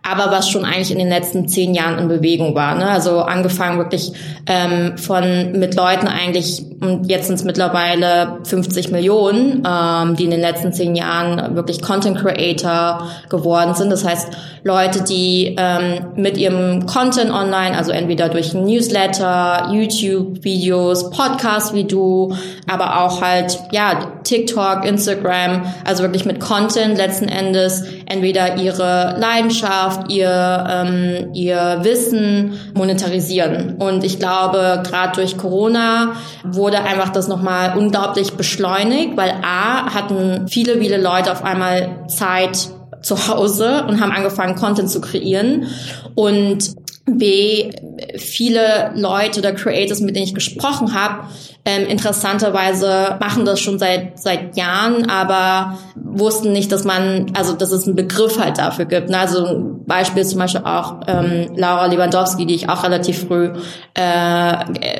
aber 0.04 0.32
was 0.32 0.50
schon 0.50 0.66
eigentlich 0.66 0.92
in 0.92 0.98
den 0.98 1.08
letzten 1.08 1.48
zehn 1.48 1.74
Jahren 1.74 1.98
in 1.98 2.08
Bewegung 2.10 2.56
war. 2.56 2.76
Ne? 2.76 2.88
Also 2.88 3.22
angefangen 3.22 3.78
wirklich 3.78 4.12
ähm, 4.48 4.98
von 4.98 5.54
mit 5.54 5.76
Leuten 5.76 6.08
eigentlich, 6.08 6.64
und 6.82 7.10
jetzt 7.10 7.28
sind 7.28 7.36
es 7.36 7.44
mittlerweile 7.46 8.40
50 8.44 8.92
Millionen, 8.92 9.64
ähm, 9.66 10.16
die 10.18 10.26
in 10.26 10.32
den 10.32 10.42
letzten 10.42 10.74
zehn 10.74 10.96
Jahren 10.96 11.56
wirklich 11.56 11.82
Content 11.82 12.18
Creator 12.18 13.08
geworden 13.30 13.76
sind. 13.76 13.92
Das 13.92 14.04
heißt, 14.04 14.28
Leute, 14.64 15.04
die 15.04 15.56
ähm, 15.58 16.08
mit 16.16 16.38
ihrem 16.38 16.86
Content 16.86 17.32
online, 17.32 17.78
also 17.78 17.92
entweder 17.92 18.30
durch 18.30 18.54
ein 18.54 18.66
Newsletter, 18.66 19.45
YouTube-Videos, 19.72 21.10
Podcasts 21.10 21.74
wie 21.74 21.86
du, 21.86 22.36
aber 22.70 23.02
auch 23.02 23.22
halt, 23.22 23.60
ja, 23.72 24.12
TikTok, 24.24 24.86
Instagram, 24.86 25.66
also 25.84 26.04
wirklich 26.04 26.26
mit 26.26 26.40
Content 26.40 26.98
letzten 26.98 27.28
Endes 27.28 27.84
entweder 28.06 28.58
ihre 28.58 29.16
Leidenschaft, 29.20 30.12
ihr, 30.12 30.66
ähm, 30.70 31.30
ihr 31.34 31.80
Wissen 31.82 32.60
monetarisieren. 32.74 33.76
Und 33.78 34.04
ich 34.04 34.20
glaube, 34.20 34.84
gerade 34.84 35.14
durch 35.16 35.38
Corona 35.38 36.14
wurde 36.44 36.82
einfach 36.82 37.10
das 37.10 37.28
nochmal 37.28 37.78
unglaublich 37.78 38.34
beschleunigt, 38.34 39.18
weil 39.18 39.34
A, 39.44 39.94
hatten 39.94 40.48
viele, 40.48 40.80
viele 40.80 41.02
Leute 41.02 41.32
auf 41.32 41.44
einmal 41.44 42.06
Zeit 42.08 42.70
zu 43.02 43.28
Hause 43.28 43.86
und 43.88 44.02
haben 44.02 44.12
angefangen, 44.12 44.56
Content 44.56 44.90
zu 44.90 45.00
kreieren. 45.00 45.68
Und 46.16 46.76
B, 47.06 47.72
viele 48.18 48.92
Leute 48.96 49.40
oder 49.40 49.54
Creators, 49.54 50.00
mit 50.02 50.16
denen 50.16 50.26
ich 50.26 50.34
gesprochen 50.34 50.94
habe, 50.96 51.26
ähm, 51.64 51.88
interessanterweise 51.88 53.18
machen 53.20 53.46
das 53.46 53.60
schon 53.60 53.80
seit 53.80 54.20
seit 54.20 54.56
Jahren, 54.56 55.10
aber 55.10 55.78
wussten 55.96 56.52
nicht, 56.52 56.72
dass 56.72 56.84
man, 56.84 57.32
also 57.36 57.54
dass 57.54 57.72
es 57.72 57.86
einen 57.86 57.96
Begriff 57.96 58.40
halt 58.40 58.58
dafür 58.60 58.86
gibt. 58.86 59.10
Ne? 59.10 59.18
Also 59.18 59.46
ein 59.46 59.86
Beispiel 59.86 60.22
ist 60.22 60.32
zum 60.32 60.40
Beispiel 60.40 60.62
auch 60.64 61.02
ähm, 61.08 61.52
Laura 61.56 61.88
Lewandowski, 61.88 62.46
die 62.46 62.56
ich 62.56 62.70
auch 62.70 62.84
relativ 62.84 63.28
früh 63.28 63.52
äh, 63.96 64.54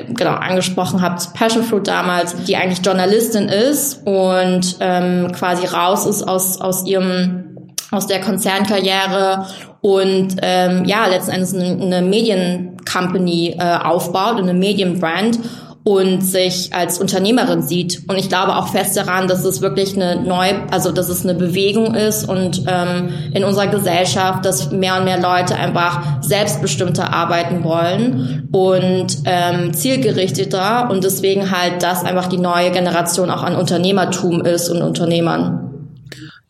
genau 0.10 0.34
angesprochen 0.34 1.02
habe 1.02 1.16
Passion 1.34 1.64
Fruit 1.64 1.88
damals, 1.88 2.36
die 2.44 2.56
eigentlich 2.56 2.86
Journalistin 2.86 3.48
ist 3.48 4.06
und 4.06 4.78
ähm, 4.80 5.32
quasi 5.34 5.68
raus 5.68 6.06
ist 6.06 6.24
aus 6.28 6.62
aus 6.62 6.86
ihrem 6.86 7.55
aus 7.92 8.08
der 8.08 8.22
Konzernkarriere 8.22 9.48
und 9.82 10.38
ähm, 10.42 10.86
ja, 10.86 11.06
letzten 11.08 11.32
Endes 11.32 11.54
eine, 11.54 11.82
eine 11.82 12.02
Mediencompany 12.02 13.58
äh, 13.60 13.78
aufbaut, 13.84 14.38
eine 14.38 14.54
Medienbrand 14.54 15.40
und 15.86 16.22
sich 16.22 16.74
als 16.74 16.98
Unternehmerin 16.98 17.62
sieht. 17.62 18.10
Und 18.10 18.18
ich 18.18 18.28
glaube 18.28 18.56
auch 18.56 18.70
fest 18.70 18.98
daran, 18.98 19.28
dass 19.28 19.46
es 19.46 19.62
wirklich 19.62 19.96
eine 19.96 20.20
neue, 20.20 20.64
also 20.72 20.92
dass 20.92 21.10
es 21.10 21.24
eine 21.24 21.36
Bewegung 21.36 21.94
ist 21.94 22.28
und 22.28 22.64
ähm, 22.68 23.10
in 23.36 23.44
unserer 23.44 23.68
Gesellschaft, 23.68 24.44
dass 24.46 24.72
mehr 24.72 24.98
und 24.98 25.04
mehr 25.04 25.22
Leute 25.22 25.56
einfach 25.56 26.24
selbstbestimmter 26.24 27.14
arbeiten 27.14 27.64
wollen 27.64 28.50
und 28.52 29.18
ähm, 29.26 29.76
zielgerichteter 29.76 30.90
und 30.90 31.04
deswegen 31.04 31.52
halt 31.52 31.84
das 31.84 32.04
einfach 32.04 32.26
die 32.26 32.40
neue 32.40 32.72
Generation 32.72 33.30
auch 33.30 33.44
an 33.44 33.56
Unternehmertum 33.56 34.42
ist 34.42 34.70
und 34.70 34.82
Unternehmern. 34.82 35.65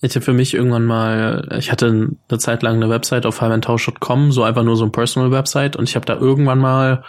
Ich 0.01 0.15
habe 0.15 0.25
für 0.25 0.33
mich 0.33 0.53
irgendwann 0.53 0.85
mal, 0.85 1.47
ich 1.57 1.71
hatte 1.71 1.87
eine 2.29 2.39
Zeit 2.39 2.63
lang 2.63 2.75
eine 2.75 2.89
Website 2.89 3.25
auf 3.25 3.41
highmentausch.com, 3.41 4.31
so 4.31 4.43
einfach 4.43 4.63
nur 4.63 4.75
so 4.75 4.85
ein 4.85 4.91
Personal 4.91 5.31
Website 5.31 5.75
und 5.75 5.89
ich 5.89 5.95
habe 5.95 6.05
da 6.05 6.15
irgendwann 6.15 6.59
mal 6.59 7.03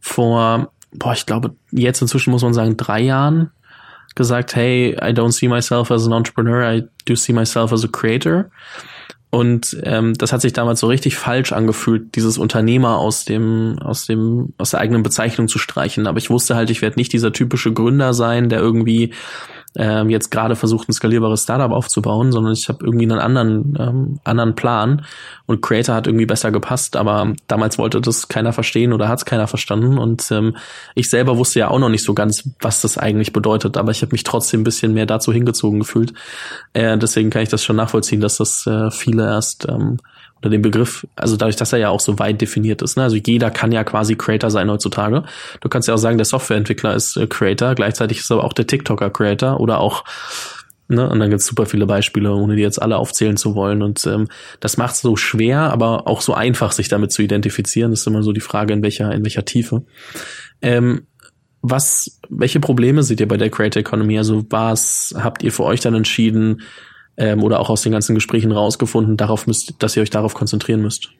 vor, 0.00 0.72
boah, 0.92 1.12
ich 1.12 1.26
glaube, 1.26 1.54
jetzt 1.70 2.02
inzwischen 2.02 2.30
muss 2.30 2.42
man 2.42 2.54
sagen, 2.54 2.76
drei 2.76 3.00
Jahren 3.00 3.50
gesagt, 4.14 4.56
hey, 4.56 4.96
I 5.00 5.12
don't 5.12 5.32
see 5.32 5.48
myself 5.48 5.90
as 5.90 6.06
an 6.06 6.12
entrepreneur, 6.12 6.70
I 6.70 6.84
do 7.06 7.14
see 7.14 7.32
myself 7.32 7.72
as 7.72 7.84
a 7.84 7.88
creator. 7.88 8.50
Und 9.30 9.76
ähm, 9.82 10.14
das 10.14 10.32
hat 10.32 10.40
sich 10.40 10.54
damals 10.54 10.80
so 10.80 10.86
richtig 10.86 11.16
falsch 11.16 11.52
angefühlt, 11.52 12.14
dieses 12.16 12.38
Unternehmer 12.38 12.96
aus 12.96 13.26
dem, 13.26 13.78
aus 13.78 14.06
dem, 14.06 14.54
aus 14.56 14.70
der 14.70 14.80
eigenen 14.80 15.02
Bezeichnung 15.02 15.48
zu 15.48 15.58
streichen. 15.58 16.06
Aber 16.06 16.16
ich 16.18 16.30
wusste 16.30 16.56
halt, 16.56 16.70
ich 16.70 16.80
werde 16.80 16.98
nicht 16.98 17.12
dieser 17.12 17.32
typische 17.32 17.72
Gründer 17.72 18.14
sein, 18.14 18.48
der 18.48 18.60
irgendwie 18.60 19.12
ähm, 19.78 20.10
jetzt 20.10 20.30
gerade 20.30 20.56
versucht, 20.56 20.88
ein 20.88 20.92
skalierbares 20.92 21.44
Startup 21.44 21.70
aufzubauen, 21.70 22.32
sondern 22.32 22.52
ich 22.52 22.68
habe 22.68 22.84
irgendwie 22.84 23.04
einen 23.04 23.20
anderen, 23.20 23.76
ähm, 23.78 24.20
anderen 24.24 24.54
Plan 24.54 25.06
und 25.46 25.62
Creator 25.62 25.94
hat 25.94 26.06
irgendwie 26.06 26.26
besser 26.26 26.50
gepasst, 26.50 26.96
aber 26.96 27.32
damals 27.46 27.78
wollte 27.78 28.00
das 28.00 28.28
keiner 28.28 28.52
verstehen 28.52 28.92
oder 28.92 29.08
hat 29.08 29.20
es 29.20 29.24
keiner 29.24 29.46
verstanden 29.46 29.96
und 29.96 30.30
ähm, 30.32 30.56
ich 30.94 31.08
selber 31.08 31.38
wusste 31.38 31.60
ja 31.60 31.68
auch 31.68 31.78
noch 31.78 31.88
nicht 31.88 32.04
so 32.04 32.12
ganz, 32.12 32.50
was 32.60 32.80
das 32.80 32.98
eigentlich 32.98 33.32
bedeutet, 33.32 33.76
aber 33.76 33.92
ich 33.92 34.02
habe 34.02 34.12
mich 34.12 34.24
trotzdem 34.24 34.60
ein 34.60 34.64
bisschen 34.64 34.92
mehr 34.92 35.06
dazu 35.06 35.32
hingezogen 35.32 35.78
gefühlt. 35.78 36.12
Äh, 36.72 36.98
deswegen 36.98 37.30
kann 37.30 37.42
ich 37.42 37.48
das 37.48 37.62
schon 37.64 37.76
nachvollziehen, 37.76 38.20
dass 38.20 38.38
das 38.38 38.66
äh, 38.66 38.90
viele 38.90 39.24
erst 39.24 39.68
ähm, 39.68 39.98
oder 40.40 40.50
den 40.50 40.62
Begriff, 40.62 41.06
also 41.16 41.36
dadurch, 41.36 41.56
dass 41.56 41.72
er 41.72 41.78
ja 41.78 41.88
auch 41.88 42.00
so 42.00 42.18
weit 42.18 42.40
definiert 42.40 42.82
ist. 42.82 42.96
Ne? 42.96 43.02
Also 43.02 43.16
jeder 43.16 43.50
kann 43.50 43.72
ja 43.72 43.84
quasi 43.84 44.16
Creator 44.16 44.50
sein 44.50 44.70
heutzutage. 44.70 45.24
Du 45.60 45.68
kannst 45.68 45.88
ja 45.88 45.94
auch 45.94 45.98
sagen, 45.98 46.18
der 46.18 46.24
Softwareentwickler 46.24 46.94
ist 46.94 47.16
äh, 47.16 47.26
Creator, 47.26 47.74
gleichzeitig 47.74 48.18
ist 48.18 48.30
aber 48.30 48.44
auch 48.44 48.52
der 48.52 48.66
TikToker 48.66 49.10
Creator 49.10 49.60
oder 49.60 49.80
auch 49.80 50.04
Ne? 50.90 51.06
Und 51.08 51.20
dann 51.20 51.28
gibt's 51.28 51.46
super 51.46 51.66
viele 51.66 51.86
Beispiele, 51.86 52.32
ohne 52.32 52.56
die 52.56 52.62
jetzt 52.62 52.80
alle 52.80 52.96
aufzählen 52.96 53.36
zu 53.36 53.54
wollen. 53.54 53.82
Und 53.82 54.06
ähm, 54.06 54.26
das 54.60 54.78
macht 54.78 54.96
so 54.96 55.16
schwer, 55.16 55.70
aber 55.70 56.06
auch 56.06 56.22
so 56.22 56.32
einfach, 56.32 56.72
sich 56.72 56.88
damit 56.88 57.12
zu 57.12 57.22
identifizieren. 57.22 57.90
Das 57.90 58.00
ist 58.00 58.06
immer 58.06 58.22
so 58.22 58.32
die 58.32 58.40
Frage, 58.40 58.72
in 58.72 58.82
welcher, 58.82 59.12
in 59.12 59.22
welcher 59.22 59.44
Tiefe. 59.44 59.84
Ähm, 60.62 61.06
was, 61.60 62.20
welche 62.30 62.60
Probleme 62.60 63.02
seht 63.02 63.20
ihr 63.20 63.28
bei 63.28 63.36
der 63.36 63.50
Creator 63.50 63.80
Economy? 63.80 64.16
Also 64.16 64.46
was 64.48 65.14
habt 65.18 65.42
ihr 65.42 65.52
für 65.52 65.64
euch 65.64 65.80
dann 65.80 65.94
entschieden, 65.94 66.62
ähm, 67.18 67.42
oder 67.42 67.60
auch 67.60 67.68
aus 67.68 67.82
den 67.82 67.92
ganzen 67.92 68.14
Gesprächen 68.14 68.52
rausgefunden, 68.52 69.16
darauf 69.16 69.46
müsst, 69.46 69.74
dass 69.80 69.96
ihr 69.96 70.02
euch 70.02 70.10
darauf 70.10 70.34
konzentrieren 70.34 70.80
müsst? 70.80 71.10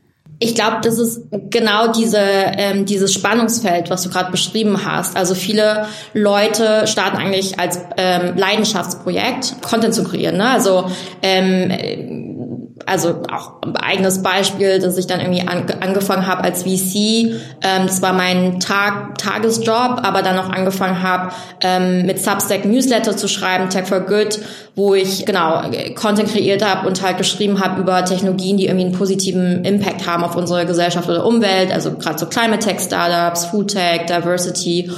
Ich 0.40 0.54
glaube, 0.54 0.76
das 0.82 0.98
ist 0.98 1.22
genau 1.50 1.90
diese, 1.90 2.20
ähm, 2.20 2.84
dieses 2.84 3.12
Spannungsfeld, 3.12 3.90
was 3.90 4.04
du 4.04 4.08
gerade 4.08 4.30
beschrieben 4.30 4.84
hast. 4.84 5.16
Also 5.16 5.34
viele 5.34 5.86
Leute 6.14 6.86
starten 6.86 7.16
eigentlich 7.16 7.58
als 7.58 7.80
ähm, 7.96 8.36
Leidenschaftsprojekt, 8.36 9.60
Content 9.62 9.94
zu 9.94 10.04
kreieren. 10.04 10.36
Ne? 10.36 10.48
Also 10.48 10.88
ähm, 11.22 12.37
also 12.86 13.22
auch 13.30 13.62
ein 13.62 13.76
eigenes 13.76 14.22
Beispiel, 14.22 14.78
dass 14.78 14.96
ich 14.96 15.06
dann 15.06 15.20
irgendwie 15.20 15.46
an, 15.46 15.66
angefangen 15.80 16.26
habe 16.26 16.44
als 16.44 16.62
VC. 16.62 16.94
Ähm, 17.62 17.86
das 17.86 18.02
war 18.02 18.12
mein 18.12 18.60
Tag, 18.60 19.18
Tagesjob, 19.18 20.00
aber 20.02 20.22
dann 20.22 20.38
auch 20.38 20.48
angefangen 20.48 21.02
habe, 21.02 21.32
ähm, 21.62 22.06
mit 22.06 22.22
Substack 22.22 22.64
Newsletter 22.64 23.16
zu 23.16 23.28
schreiben, 23.28 23.68
Tech 23.68 23.86
for 23.86 24.00
Good, 24.00 24.40
wo 24.74 24.94
ich 24.94 25.26
genau 25.26 25.62
Content 25.94 26.30
kreiert 26.32 26.64
habe 26.64 26.86
und 26.86 27.02
halt 27.02 27.18
geschrieben 27.18 27.60
habe 27.60 27.80
über 27.80 28.04
Technologien, 28.04 28.56
die 28.56 28.66
irgendwie 28.66 28.86
einen 28.86 28.94
positiven 28.94 29.64
Impact 29.64 30.06
haben 30.06 30.24
auf 30.24 30.36
unsere 30.36 30.66
Gesellschaft 30.66 31.08
oder 31.08 31.26
Umwelt, 31.26 31.72
also 31.72 31.92
gerade 31.92 32.18
so 32.18 32.26
Climate 32.26 32.60
Tech 32.60 32.80
Startups, 32.80 33.46
Food 33.46 33.68
Tech, 33.72 34.06
Diversity. 34.06 34.90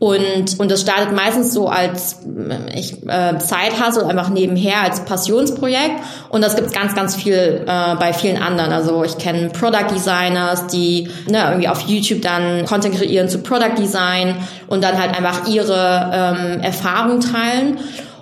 Und, 0.00 0.58
und 0.58 0.70
das 0.70 0.80
startet 0.80 1.14
meistens 1.14 1.52
so 1.52 1.68
als 1.68 2.20
ich, 2.74 3.06
äh, 3.06 3.38
Zeithassel, 3.38 4.04
einfach 4.04 4.30
nebenher 4.30 4.80
als 4.80 5.04
Passionsprojekt. 5.04 6.00
Und 6.30 6.42
das 6.42 6.56
gibt's 6.56 6.72
ganz, 6.72 6.94
ganz 6.94 7.14
viel 7.14 7.66
äh, 7.66 7.96
bei 7.96 8.14
vielen 8.14 8.42
anderen. 8.42 8.72
Also 8.72 9.04
ich 9.04 9.18
kenne 9.18 9.50
Product 9.50 9.94
Designers, 9.94 10.68
die 10.68 11.10
ne, 11.28 11.44
irgendwie 11.48 11.68
auf 11.68 11.82
YouTube 11.82 12.22
dann 12.22 12.64
Content 12.64 12.96
kreieren 12.96 13.28
zu 13.28 13.40
Product 13.40 13.76
Design 13.76 14.36
und 14.68 14.82
dann 14.82 14.98
halt 14.98 15.14
einfach 15.14 15.46
ihre 15.46 16.10
ähm, 16.14 16.60
Erfahrung 16.62 17.20
teilen. 17.20 17.76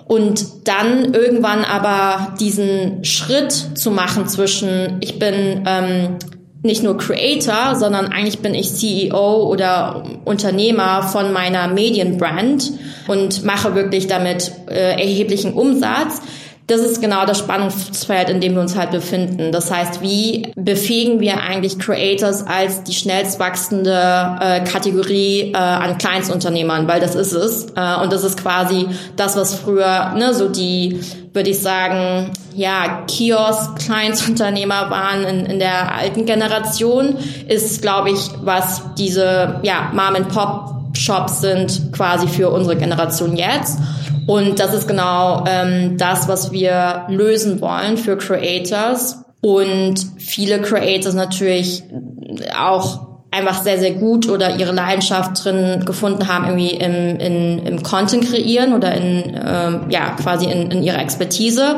Und 0.05 0.67
dann 0.67 1.13
irgendwann 1.13 1.63
aber 1.63 2.33
diesen 2.41 3.05
Schritt 3.05 3.53
zu 3.53 3.91
machen 3.91 4.27
zwischen, 4.27 4.97
ich 4.99 5.17
bin 5.17 5.63
ähm, 5.65 6.17
nicht 6.61 6.83
nur 6.83 6.97
Creator, 6.97 7.75
sondern 7.75 8.07
eigentlich 8.07 8.39
bin 8.39 8.53
ich 8.53 8.73
CEO 8.73 9.47
oder 9.49 10.03
Unternehmer 10.25 11.03
von 11.03 11.31
meiner 11.31 11.67
Medienbrand 11.67 12.73
und 13.07 13.45
mache 13.45 13.75
wirklich 13.75 14.07
damit 14.07 14.51
äh, 14.69 14.99
erheblichen 14.99 15.53
Umsatz 15.53 16.21
das 16.69 16.81
ist 16.81 17.01
genau 17.01 17.25
das 17.25 17.39
Spannungsfeld, 17.39 18.29
in 18.29 18.41
dem 18.41 18.53
wir 18.53 18.61
uns 18.61 18.77
halt 18.77 18.91
befinden. 18.91 19.51
Das 19.51 19.71
heißt, 19.71 20.01
wie 20.01 20.51
befähigen 20.55 21.19
wir 21.19 21.41
eigentlich 21.41 21.79
Creators 21.79 22.45
als 22.45 22.83
die 22.83 22.93
schnellst 22.93 23.39
wachsende 23.39 24.37
äh, 24.39 24.63
Kategorie 24.63 25.51
äh, 25.51 25.57
an 25.57 25.97
Kleinstunternehmern, 25.97 26.87
weil 26.87 26.99
das 26.99 27.15
ist 27.15 27.33
es. 27.33 27.67
Äh, 27.75 27.95
und 28.03 28.13
das 28.13 28.23
ist 28.23 28.39
quasi 28.39 28.87
das, 29.15 29.35
was 29.35 29.55
früher 29.55 30.13
ne, 30.15 30.35
so 30.35 30.47
die, 30.47 30.99
würde 31.33 31.49
ich 31.49 31.59
sagen, 31.59 32.31
ja, 32.53 33.03
Kiosk, 33.07 33.77
Kleinstunternehmer 33.79 34.91
waren 34.91 35.23
in, 35.23 35.45
in 35.47 35.59
der 35.59 35.95
alten 35.95 36.27
Generation, 36.27 37.15
ist, 37.47 37.81
glaube 37.81 38.11
ich, 38.11 38.29
was 38.43 38.83
diese 38.95 39.59
ja, 39.63 39.89
Mom-and-Pop-Shops 39.91 41.41
sind 41.41 41.93
quasi 41.93 42.27
für 42.27 42.51
unsere 42.51 42.75
Generation 42.75 43.35
jetzt. 43.35 43.79
Und 44.29 44.59
das 44.59 44.75
ist 44.75 44.87
genau 44.87 45.43
ähm, 45.47 45.97
das, 45.97 46.27
was 46.27 46.51
wir 46.51 47.05
lösen 47.07 47.61
wollen 47.61 47.97
für 47.97 48.15
Creators. 48.15 49.23
Und 49.41 49.95
viele 50.19 50.61
Creators 50.61 51.15
natürlich 51.15 51.81
auch 52.55 53.07
einfach 53.31 53.63
sehr, 53.63 53.79
sehr 53.79 53.93
gut 53.93 54.29
oder 54.29 54.57
ihre 54.57 54.71
Leidenschaft 54.71 55.43
drin 55.43 55.83
gefunden 55.83 56.27
haben, 56.27 56.45
irgendwie 56.45 56.75
im, 56.75 57.17
in, 57.17 57.65
im 57.65 57.81
Content 57.81 58.29
kreieren 58.29 58.75
oder 58.75 58.93
in, 58.93 59.35
ähm, 59.43 59.85
ja, 59.89 60.11
quasi 60.11 60.45
in, 60.45 60.69
in 60.69 60.83
ihrer 60.83 60.99
Expertise. 60.99 61.77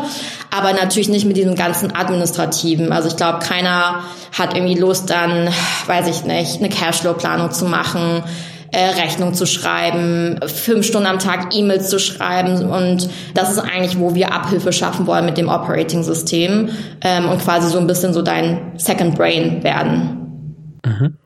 Aber 0.53 0.73
natürlich 0.73 1.07
nicht 1.07 1.25
mit 1.25 1.37
diesem 1.37 1.55
ganzen 1.55 1.95
Administrativen. 1.95 2.91
Also 2.91 3.07
ich 3.07 3.15
glaube, 3.15 3.39
keiner 3.39 4.01
hat 4.37 4.55
irgendwie 4.55 4.77
Lust 4.77 5.09
dann, 5.09 5.47
weiß 5.87 6.09
ich 6.09 6.25
nicht, 6.25 6.59
eine 6.59 6.67
Cashflow-Planung 6.67 7.51
zu 7.51 7.63
machen, 7.63 8.23
äh, 8.71 9.01
Rechnung 9.01 9.33
zu 9.33 9.45
schreiben, 9.45 10.39
fünf 10.45 10.85
Stunden 10.85 11.07
am 11.07 11.19
Tag 11.19 11.55
E-Mails 11.55 11.89
zu 11.89 11.99
schreiben. 11.99 12.69
Und 12.69 13.09
das 13.33 13.51
ist 13.51 13.59
eigentlich, 13.59 13.99
wo 13.99 14.15
wir 14.15 14.33
Abhilfe 14.33 14.73
schaffen 14.73 15.07
wollen 15.07 15.25
mit 15.25 15.37
dem 15.37 15.49
Operating-System 15.49 16.69
ähm, 17.01 17.29
und 17.29 17.41
quasi 17.41 17.69
so 17.69 17.79
ein 17.79 17.87
bisschen 17.87 18.13
so 18.13 18.21
dein 18.21 18.73
Second 18.77 19.15
Brain 19.15 19.63
werden. 19.63 20.79
Mhm. 20.85 21.17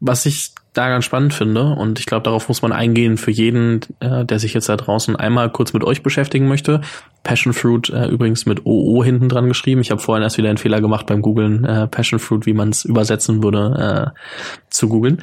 Was 0.00 0.26
ich 0.26 0.52
da 0.76 0.88
ganz 0.88 1.04
spannend 1.04 1.34
finde 1.34 1.74
und 1.74 1.98
ich 1.98 2.06
glaube, 2.06 2.24
darauf 2.24 2.48
muss 2.48 2.62
man 2.62 2.72
eingehen 2.72 3.16
für 3.16 3.30
jeden, 3.30 3.80
äh, 4.00 4.24
der 4.24 4.38
sich 4.38 4.54
jetzt 4.54 4.68
da 4.68 4.76
draußen 4.76 5.16
einmal 5.16 5.50
kurz 5.50 5.72
mit 5.72 5.84
euch 5.84 6.02
beschäftigen 6.02 6.48
möchte. 6.48 6.80
Passion 7.22 7.52
Fruit 7.52 7.90
äh, 7.90 8.06
übrigens 8.06 8.46
mit 8.46 8.66
OO 8.66 9.02
hinten 9.02 9.28
dran 9.28 9.48
geschrieben. 9.48 9.80
Ich 9.80 9.90
habe 9.90 10.00
vorhin 10.00 10.22
erst 10.22 10.38
wieder 10.38 10.48
einen 10.48 10.58
Fehler 10.58 10.80
gemacht 10.80 11.06
beim 11.06 11.22
Googlen 11.22 11.64
äh, 11.64 11.88
Passion 11.88 12.20
Fruit, 12.20 12.46
wie 12.46 12.52
man 12.52 12.68
es 12.68 12.84
übersetzen 12.84 13.42
würde, 13.42 14.12
äh, 14.14 14.20
zu 14.70 14.88
googeln. 14.88 15.22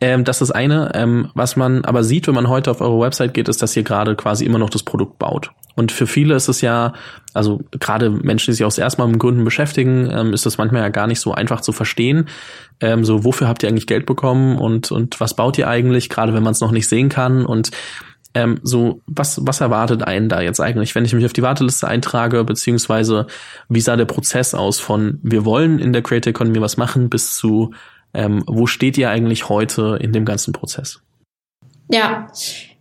Ähm, 0.00 0.24
das 0.24 0.40
ist 0.40 0.50
eine. 0.50 0.92
Ähm, 0.94 1.30
was 1.34 1.56
man 1.56 1.84
aber 1.84 2.04
sieht, 2.04 2.26
wenn 2.26 2.34
man 2.34 2.48
heute 2.48 2.70
auf 2.70 2.80
eure 2.80 3.00
Website 3.00 3.34
geht, 3.34 3.48
ist, 3.48 3.62
dass 3.62 3.76
ihr 3.76 3.82
gerade 3.82 4.16
quasi 4.16 4.44
immer 4.44 4.58
noch 4.58 4.70
das 4.70 4.82
Produkt 4.82 5.18
baut. 5.18 5.50
Und 5.74 5.92
für 5.92 6.06
viele 6.06 6.34
ist 6.34 6.48
es 6.48 6.60
ja, 6.60 6.92
also 7.34 7.60
gerade 7.70 8.10
Menschen, 8.10 8.50
die 8.50 8.56
sich 8.56 8.64
auch 8.64 8.68
das 8.68 8.78
erste 8.78 9.00
Mal 9.00 9.08
mit 9.08 9.20
Gründen 9.20 9.44
beschäftigen, 9.44 10.10
ähm, 10.10 10.32
ist 10.32 10.44
das 10.44 10.58
manchmal 10.58 10.82
ja 10.82 10.88
gar 10.88 11.06
nicht 11.06 11.20
so 11.20 11.32
einfach 11.32 11.60
zu 11.60 11.72
verstehen. 11.72 12.28
Ähm, 12.82 13.04
so, 13.04 13.24
wofür 13.24 13.48
habt 13.48 13.62
ihr 13.62 13.68
eigentlich 13.68 13.86
Geld 13.86 14.04
bekommen 14.04 14.58
und, 14.58 14.92
und 14.92 15.20
was 15.20 15.34
baut 15.34 15.56
ihr 15.56 15.68
eigentlich, 15.68 16.08
gerade 16.10 16.34
wenn 16.34 16.42
man 16.42 16.52
es 16.52 16.60
noch 16.60 16.72
nicht 16.72 16.88
sehen 16.88 17.08
kann 17.08 17.46
und 17.46 17.70
ähm, 18.34 18.60
so, 18.62 19.00
was, 19.06 19.40
was 19.46 19.60
erwartet 19.60 20.02
einen 20.02 20.28
da 20.28 20.40
jetzt 20.40 20.60
eigentlich, 20.60 20.94
wenn 20.94 21.04
ich 21.04 21.12
mich 21.12 21.24
auf 21.24 21.32
die 21.32 21.42
Warteliste 21.42 21.86
eintrage, 21.86 22.44
beziehungsweise 22.44 23.26
wie 23.68 23.80
sah 23.80 23.96
der 23.96 24.06
Prozess 24.06 24.54
aus 24.54 24.80
von 24.80 25.18
wir 25.22 25.44
wollen 25.44 25.78
in 25.78 25.92
der 25.92 26.02
Creator 26.02 26.30
Economy 26.30 26.60
was 26.60 26.76
machen 26.76 27.08
bis 27.10 27.34
zu 27.34 27.72
ähm, 28.14 28.42
wo 28.46 28.66
steht 28.66 28.98
ihr 28.98 29.10
eigentlich 29.10 29.48
heute 29.48 29.98
in 30.00 30.12
dem 30.12 30.24
ganzen 30.24 30.52
Prozess? 30.52 31.00
Ja, 31.90 32.28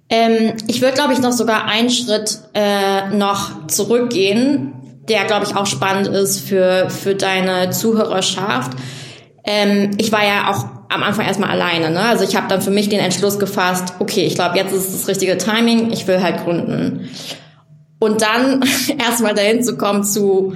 ähm, 0.09 0.53
ich 0.67 0.81
würde, 0.81 0.93
glaube 0.93 1.13
ich, 1.13 1.19
noch 1.19 1.31
sogar 1.31 1.65
einen 1.65 1.89
Schritt 1.89 2.39
äh, 2.53 3.09
noch 3.09 3.67
zurückgehen, 3.67 4.73
der, 5.07 5.25
glaube 5.25 5.45
ich, 5.45 5.55
auch 5.55 5.65
spannend 5.65 6.07
ist 6.07 6.39
für, 6.41 6.89
für 6.89 7.15
deine 7.15 7.71
Zuhörerschaft. 7.71 8.73
Ähm, 9.43 9.91
ich 9.97 10.11
war 10.11 10.23
ja 10.23 10.51
auch 10.51 10.65
am 10.89 11.03
Anfang 11.03 11.25
erstmal 11.25 11.49
alleine. 11.49 11.89
Ne? 11.89 12.01
Also 12.01 12.23
ich 12.23 12.35
habe 12.35 12.47
dann 12.47 12.61
für 12.61 12.69
mich 12.69 12.89
den 12.89 12.99
Entschluss 12.99 13.39
gefasst, 13.39 13.93
okay, 13.99 14.25
ich 14.25 14.35
glaube, 14.35 14.57
jetzt 14.57 14.73
ist 14.73 14.93
das 14.93 15.07
richtige 15.07 15.37
Timing, 15.37 15.91
ich 15.91 16.07
will 16.07 16.21
halt 16.21 16.43
gründen. 16.43 17.09
Und 17.99 18.21
dann 18.21 18.63
erstmal 18.99 19.33
dahin 19.33 19.63
zu 19.63 19.77
kommen 19.77 20.03
zu 20.03 20.53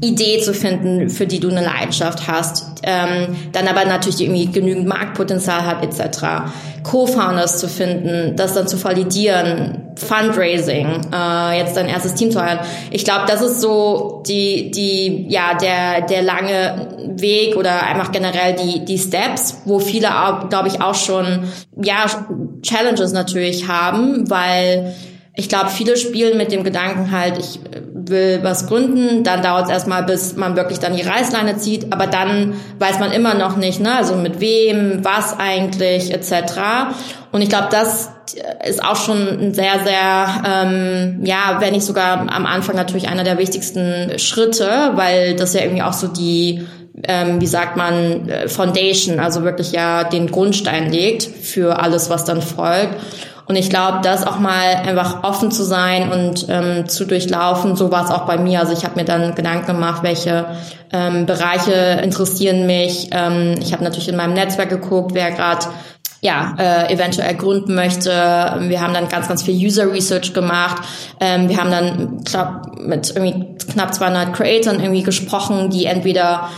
Idee 0.00 0.40
zu 0.40 0.52
finden, 0.52 1.08
für 1.08 1.26
die 1.26 1.40
du 1.40 1.48
eine 1.48 1.62
Leidenschaft 1.62 2.28
hast, 2.28 2.80
ähm, 2.82 3.36
dann 3.52 3.66
aber 3.66 3.84
natürlich 3.86 4.20
irgendwie 4.20 4.46
genügend 4.46 4.86
Marktpotenzial 4.86 5.64
hat 5.64 5.82
etc. 5.82 6.52
Co-Founders 6.82 7.58
zu 7.58 7.68
finden, 7.68 8.36
das 8.36 8.52
dann 8.52 8.68
zu 8.68 8.82
validieren, 8.82 9.94
Fundraising, 9.96 11.12
äh, 11.12 11.58
jetzt 11.58 11.76
dein 11.76 11.88
erstes 11.88 12.14
Team 12.14 12.30
zu 12.30 12.42
heiraten. 12.42 12.66
Ich 12.90 13.04
glaube, 13.04 13.24
das 13.26 13.40
ist 13.40 13.60
so 13.60 14.22
die 14.26 14.70
die 14.70 15.26
ja 15.28 15.54
der 15.54 16.02
der 16.02 16.22
lange 16.22 16.88
Weg 17.16 17.56
oder 17.56 17.84
einfach 17.84 18.12
generell 18.12 18.54
die 18.54 18.84
die 18.84 18.98
Steps, 18.98 19.62
wo 19.64 19.78
viele 19.78 20.08
glaube 20.50 20.68
ich 20.68 20.82
auch 20.82 20.94
schon 20.94 21.44
ja 21.82 22.04
Challenges 22.62 23.12
natürlich 23.12 23.68
haben, 23.68 24.28
weil 24.28 24.94
ich 25.36 25.48
glaube, 25.48 25.70
viele 25.70 25.96
spielen 25.96 26.38
mit 26.38 26.52
dem 26.52 26.62
Gedanken 26.62 27.10
halt, 27.10 27.38
ich 27.38 27.58
will 27.92 28.40
was 28.42 28.68
gründen, 28.68 29.24
dann 29.24 29.42
dauert 29.42 29.64
es 29.64 29.70
erstmal, 29.70 30.04
bis 30.04 30.36
man 30.36 30.54
wirklich 30.56 30.78
dann 30.78 30.94
die 30.94 31.02
Reißleine 31.02 31.56
zieht, 31.56 31.92
aber 31.92 32.06
dann 32.06 32.54
weiß 32.78 33.00
man 33.00 33.10
immer 33.10 33.34
noch 33.34 33.56
nicht, 33.56 33.80
ne, 33.80 33.96
also 33.96 34.14
mit 34.14 34.40
wem, 34.40 35.04
was 35.04 35.36
eigentlich, 35.38 36.12
etc. 36.12 36.52
Und 37.32 37.42
ich 37.42 37.48
glaube, 37.48 37.68
das 37.70 38.10
ist 38.64 38.84
auch 38.84 38.96
schon 38.96 39.26
ein 39.26 39.54
sehr, 39.54 39.84
sehr, 39.84 40.42
ähm, 40.46 41.20
ja, 41.24 41.56
wenn 41.58 41.72
nicht 41.72 41.84
sogar 41.84 42.20
am 42.20 42.46
Anfang 42.46 42.76
natürlich 42.76 43.08
einer 43.08 43.24
der 43.24 43.38
wichtigsten 43.38 44.18
Schritte, 44.18 44.92
weil 44.94 45.34
das 45.34 45.52
ja 45.54 45.62
irgendwie 45.62 45.82
auch 45.82 45.92
so 45.92 46.06
die 46.06 46.64
ähm, 47.08 47.40
wie 47.40 47.46
sagt 47.46 47.76
man, 47.76 48.28
äh, 48.28 48.48
Foundation, 48.48 49.18
also 49.18 49.42
wirklich 49.42 49.72
ja 49.72 50.04
den 50.04 50.30
Grundstein 50.30 50.92
legt 50.92 51.24
für 51.24 51.80
alles, 51.80 52.08
was 52.08 52.24
dann 52.24 52.40
folgt. 52.40 52.94
Und 53.46 53.56
ich 53.56 53.68
glaube, 53.68 54.00
das 54.02 54.26
auch 54.26 54.38
mal 54.38 54.76
einfach 54.86 55.22
offen 55.22 55.50
zu 55.50 55.64
sein 55.64 56.10
und 56.10 56.46
ähm, 56.48 56.88
zu 56.88 57.04
durchlaufen, 57.04 57.76
so 57.76 57.92
war 57.92 58.04
es 58.04 58.10
auch 58.10 58.24
bei 58.24 58.38
mir. 58.38 58.60
Also 58.60 58.72
ich 58.72 58.84
habe 58.84 58.96
mir 58.96 59.04
dann 59.04 59.34
Gedanken 59.34 59.66
gemacht, 59.66 60.02
welche 60.02 60.46
ähm, 60.92 61.26
Bereiche 61.26 62.00
interessieren 62.02 62.66
mich. 62.66 63.08
Ähm, 63.12 63.56
ich 63.60 63.72
habe 63.72 63.84
natürlich 63.84 64.08
in 64.08 64.16
meinem 64.16 64.32
Netzwerk 64.32 64.70
geguckt, 64.70 65.12
wer 65.14 65.30
gerade 65.30 65.66
ja, 66.24 66.54
äh, 66.58 66.90
eventuell 66.90 67.34
gründen 67.34 67.74
möchte. 67.74 68.10
Wir 68.10 68.80
haben 68.80 68.94
dann 68.94 69.10
ganz, 69.10 69.28
ganz 69.28 69.42
viel 69.42 69.54
User 69.54 69.92
Research 69.92 70.32
gemacht. 70.32 70.82
Ähm, 71.20 71.50
wir 71.50 71.58
haben 71.58 71.70
dann, 71.70 72.20
glaub, 72.24 72.78
mit 72.78 73.14
irgendwie 73.14 73.58
knapp 73.70 73.92
200 73.92 74.32
Creatoren 74.32 74.80
irgendwie 74.80 75.02
gesprochen, 75.02 75.68
die 75.68 75.84
entweder 75.84 76.48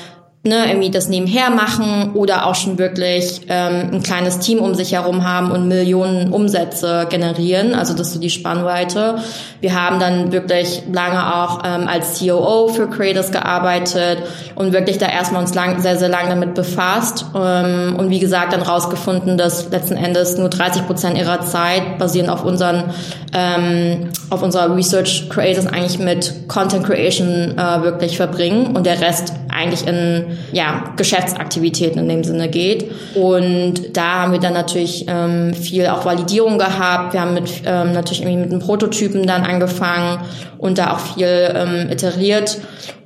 ne, 0.47 0.69
irgendwie 0.69 0.91
das 0.91 1.09
nebenher 1.09 1.51
machen 1.51 2.13
oder 2.15 2.47
auch 2.47 2.55
schon 2.55 2.79
wirklich 2.79 3.43
ähm, 3.49 3.91
ein 3.93 4.03
kleines 4.03 4.39
Team 4.39 4.59
um 4.59 4.75
sich 4.75 4.93
herum 4.93 5.25
haben 5.25 5.51
und 5.51 5.69
Millionen 5.69 6.33
Umsätze 6.33 7.07
generieren. 7.11 7.75
Also 7.75 7.95
das 7.95 8.09
ist 8.09 8.15
so 8.15 8.21
die 8.21 8.31
Spannweite. 8.31 9.17
Wir 9.61 9.75
haben 9.75 9.99
dann 9.99 10.33
wirklich 10.33 10.83
lange 10.93 11.35
auch 11.35 11.63
ähm, 11.65 11.89
als 11.89 12.21
COO 12.21 12.69
für 12.69 12.89
Creators 12.89 13.33
gearbeitet 13.33 14.19
und 14.55 14.73
wirklich 14.73 14.99
da 14.99 15.07
erstmal 15.09 15.43
uns 15.43 15.55
lang, 15.55 15.81
sehr, 15.81 15.99
sehr 15.99 16.09
lange 16.09 16.29
damit 16.31 16.55
befasst. 16.55 17.27
Ähm, 17.35 17.97
und 17.99 18.11
wie 18.11 18.19
gesagt, 18.19 18.53
dann 18.53 18.63
rausgefunden, 18.63 19.37
dass 19.37 19.71
letzten 19.71 19.97
Endes 19.97 20.39
nur 20.39 20.49
30 20.49 20.87
Prozent 20.87 21.19
ihrer 21.19 21.41
Zeit 21.41 21.99
basierend 21.99 22.31
auf 22.31 22.45
unseren, 22.45 22.85
ähm, 23.33 24.09
auf 24.31 24.43
unserer 24.43 24.75
Research 24.75 25.29
Creators 25.29 25.67
eigentlich 25.67 25.99
mit 25.99 26.49
Content 26.49 26.85
Creation 26.85 27.57
äh, 27.57 27.83
wirklich 27.83 28.17
verbringen 28.17 28.77
und 28.77 28.87
der 28.87 29.01
Rest 29.01 29.33
eigentlich 29.49 29.87
in 29.87 30.36
ja, 30.53 30.85
Geschäftsaktivitäten 30.97 31.99
in 32.01 32.09
dem 32.09 32.25
Sinne 32.25 32.49
geht. 32.49 32.91
Und 33.15 33.97
da 33.97 34.23
haben 34.23 34.33
wir 34.33 34.41
dann 34.41 34.53
natürlich 34.53 35.07
ähm, 35.09 35.55
viel 35.55 35.87
auch 35.87 36.05
Validierung 36.05 36.59
gehabt. 36.59 37.13
Wir 37.13 37.21
haben 37.21 37.35
mit 37.35 37.63
ähm, 37.65 37.93
natürlich 37.93 38.23
irgendwie 38.23 38.41
mit 38.41 38.51
einem 38.53 38.61
Prototypen 38.61 39.27
dann 39.27 39.45
angefangen 39.45 40.21
und 40.59 40.79
da 40.79 40.93
auch 40.93 41.01
viel 41.01 41.27
ähm, 41.55 41.91
iteriert 41.91 42.59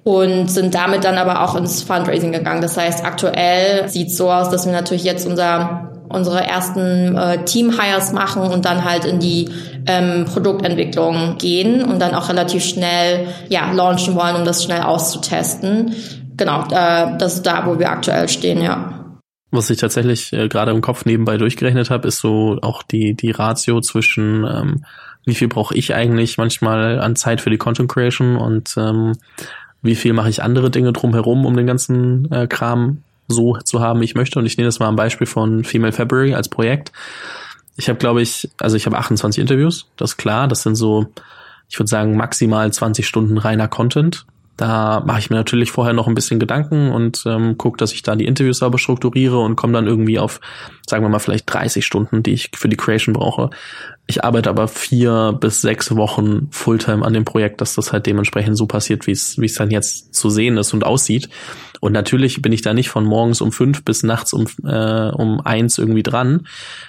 und 0.05 0.51
sind 0.51 0.75
damit 0.75 1.05
dann 1.05 1.19
aber 1.19 1.45
auch 1.45 1.57
ins 1.57 1.83
Fundraising 1.83 2.33
gegangen. 2.33 2.63
Das 2.63 2.77
heißt, 2.77 3.05
aktuell 3.05 3.89
sieht 3.89 4.11
so 4.13 4.31
aus, 4.31 4.51
dass 4.51 4.67
wir 4.67 4.73
natürlich 4.73 5.05
jetzt 5.05 5.27
unser 5.27 5.91
unsere 6.11 6.45
ersten 6.45 7.17
äh, 7.17 7.45
Team-Hires 7.45 8.13
machen 8.13 8.43
und 8.43 8.65
dann 8.65 8.85
halt 8.85 9.05
in 9.05 9.21
die 9.21 9.49
ähm, 9.87 10.25
Produktentwicklung 10.25 11.39
gehen 11.39 11.85
und 11.85 12.01
dann 12.01 12.15
auch 12.15 12.29
relativ 12.29 12.65
schnell 12.65 13.29
ja 13.49 13.71
launchen 13.71 14.17
wollen, 14.17 14.35
um 14.35 14.45
das 14.45 14.65
schnell 14.65 14.83
auszutesten 14.83 15.95
genau, 16.41 16.63
äh, 16.71 17.17
das 17.19 17.35
ist 17.35 17.47
da, 17.47 17.67
wo 17.67 17.79
wir 17.79 17.91
aktuell 17.91 18.29
stehen, 18.29 18.63
ja. 18.63 19.05
Was 19.53 19.69
ich 19.69 19.79
tatsächlich 19.79 20.33
äh, 20.33 20.49
gerade 20.49 20.71
im 20.71 20.81
Kopf 20.81 21.05
nebenbei 21.05 21.37
durchgerechnet 21.37 21.91
habe, 21.91 22.09
ist 22.09 22.19
so 22.19 22.59
auch 22.63 22.83
die, 22.83 23.15
die 23.15 23.31
Ratio 23.31 23.81
zwischen, 23.81 24.45
ähm, 24.45 24.85
wie 25.25 25.35
viel 25.35 25.49
brauche 25.49 25.77
ich 25.77 25.95
eigentlich 25.95 26.39
manchmal 26.39 27.01
an 27.01 27.17
Zeit 27.17 27.41
für 27.41 27.51
die 27.51 27.59
Content 27.59 27.91
Creation 27.91 28.37
und 28.37 28.75
ähm, 28.77 29.13
wie 29.83 29.97
viel 29.97 30.13
mache 30.13 30.31
ich 30.31 30.43
andere 30.43 30.71
Dinge 30.71 30.93
drumherum, 30.93 31.45
um 31.45 31.57
den 31.57 31.67
ganzen 31.67 32.31
äh, 32.33 32.47
Kram 32.47 33.03
so 33.29 33.57
zu 33.57 33.81
haben, 33.81 34.01
wie 34.01 34.05
ich 34.05 34.15
möchte. 34.15 34.39
Und 34.39 34.47
ich 34.47 34.57
nehme 34.57 34.69
das 34.69 34.79
mal 34.79 34.89
am 34.89 34.97
Beispiel 34.97 35.27
von 35.27 35.65
Female 35.65 35.93
February 35.93 36.35
als 36.35 36.49
Projekt. 36.49 36.93
Ich 37.77 37.89
habe, 37.89 37.99
glaube 37.99 38.23
ich, 38.23 38.51
also 38.59 38.77
ich 38.77 38.87
habe 38.87 38.99
28 38.99 39.41
Interviews, 39.41 39.87
das 39.97 40.13
ist 40.13 40.17
klar. 40.17 40.49
Das 40.49 40.63
sind 40.63 40.75
so, 40.75 41.07
ich 41.69 41.79
würde 41.79 41.89
sagen, 41.89 42.17
maximal 42.17 42.73
20 42.73 43.07
Stunden 43.07 43.39
reiner 43.39 43.69
Content. 43.69 44.27
Da 44.61 45.03
mache 45.07 45.21
ich 45.21 45.31
mir 45.31 45.37
natürlich 45.37 45.71
vorher 45.71 45.95
noch 45.95 46.07
ein 46.07 46.15
bisschen 46.15 46.39
Gedanken 46.39 46.93
und 46.93 47.23
ähm, 47.25 47.57
gucke, 47.57 47.79
dass 47.79 47.95
ich 47.95 48.03
da 48.03 48.15
die 48.15 48.27
Interviews 48.27 48.59
sauber 48.59 48.77
strukturiere 48.77 49.39
und 49.39 49.57
komme 49.57 49.73
dann 49.73 49.87
irgendwie 49.87 50.19
auf, 50.19 50.39
sagen 50.87 51.03
wir 51.03 51.09
mal, 51.09 51.19
vielleicht 51.19 51.51
30 51.51 51.83
Stunden, 51.83 52.23
die 52.23 52.35
ich 52.35 52.51
für 52.55 52.69
die 52.69 52.77
Creation 52.77 53.15
brauche. 53.15 53.49
Ich 54.07 54.23
arbeite 54.23 54.51
aber 54.51 54.69
vier 54.69 55.35
bis 55.41 55.63
sechs 55.63 55.97
Wochen 55.97 56.49
Fulltime 56.51 57.07
an 57.07 57.15
dem 57.15 57.25
Projekt, 57.25 57.63
dass 57.63 57.75
das 57.75 57.91
halt 57.91 58.05
dementsprechend 58.05 58.59
so 58.59 58.67
passiert, 58.67 59.07
wie 59.07 59.13
es 59.13 59.39
wie 59.39 59.47
es 59.47 59.55
dann 59.55 59.71
jetzt 59.71 60.15
zu 60.15 60.29
sehen 60.29 60.59
ist 60.59 60.75
und 60.75 60.85
aussieht. 60.85 61.31
Und 61.81 61.93
natürlich 61.93 62.43
bin 62.43 62.53
ich 62.53 62.61
da 62.61 62.75
nicht 62.75 62.91
von 62.91 63.07
morgens 63.07 63.41
um 63.41 63.53
fünf 63.53 63.83
bis 63.83 64.03
nachts 64.03 64.35
um, 64.35 64.45
äh, 64.67 65.09
um 65.09 65.41
eins 65.41 65.79
irgendwie 65.79 66.03
dran. 66.03 66.47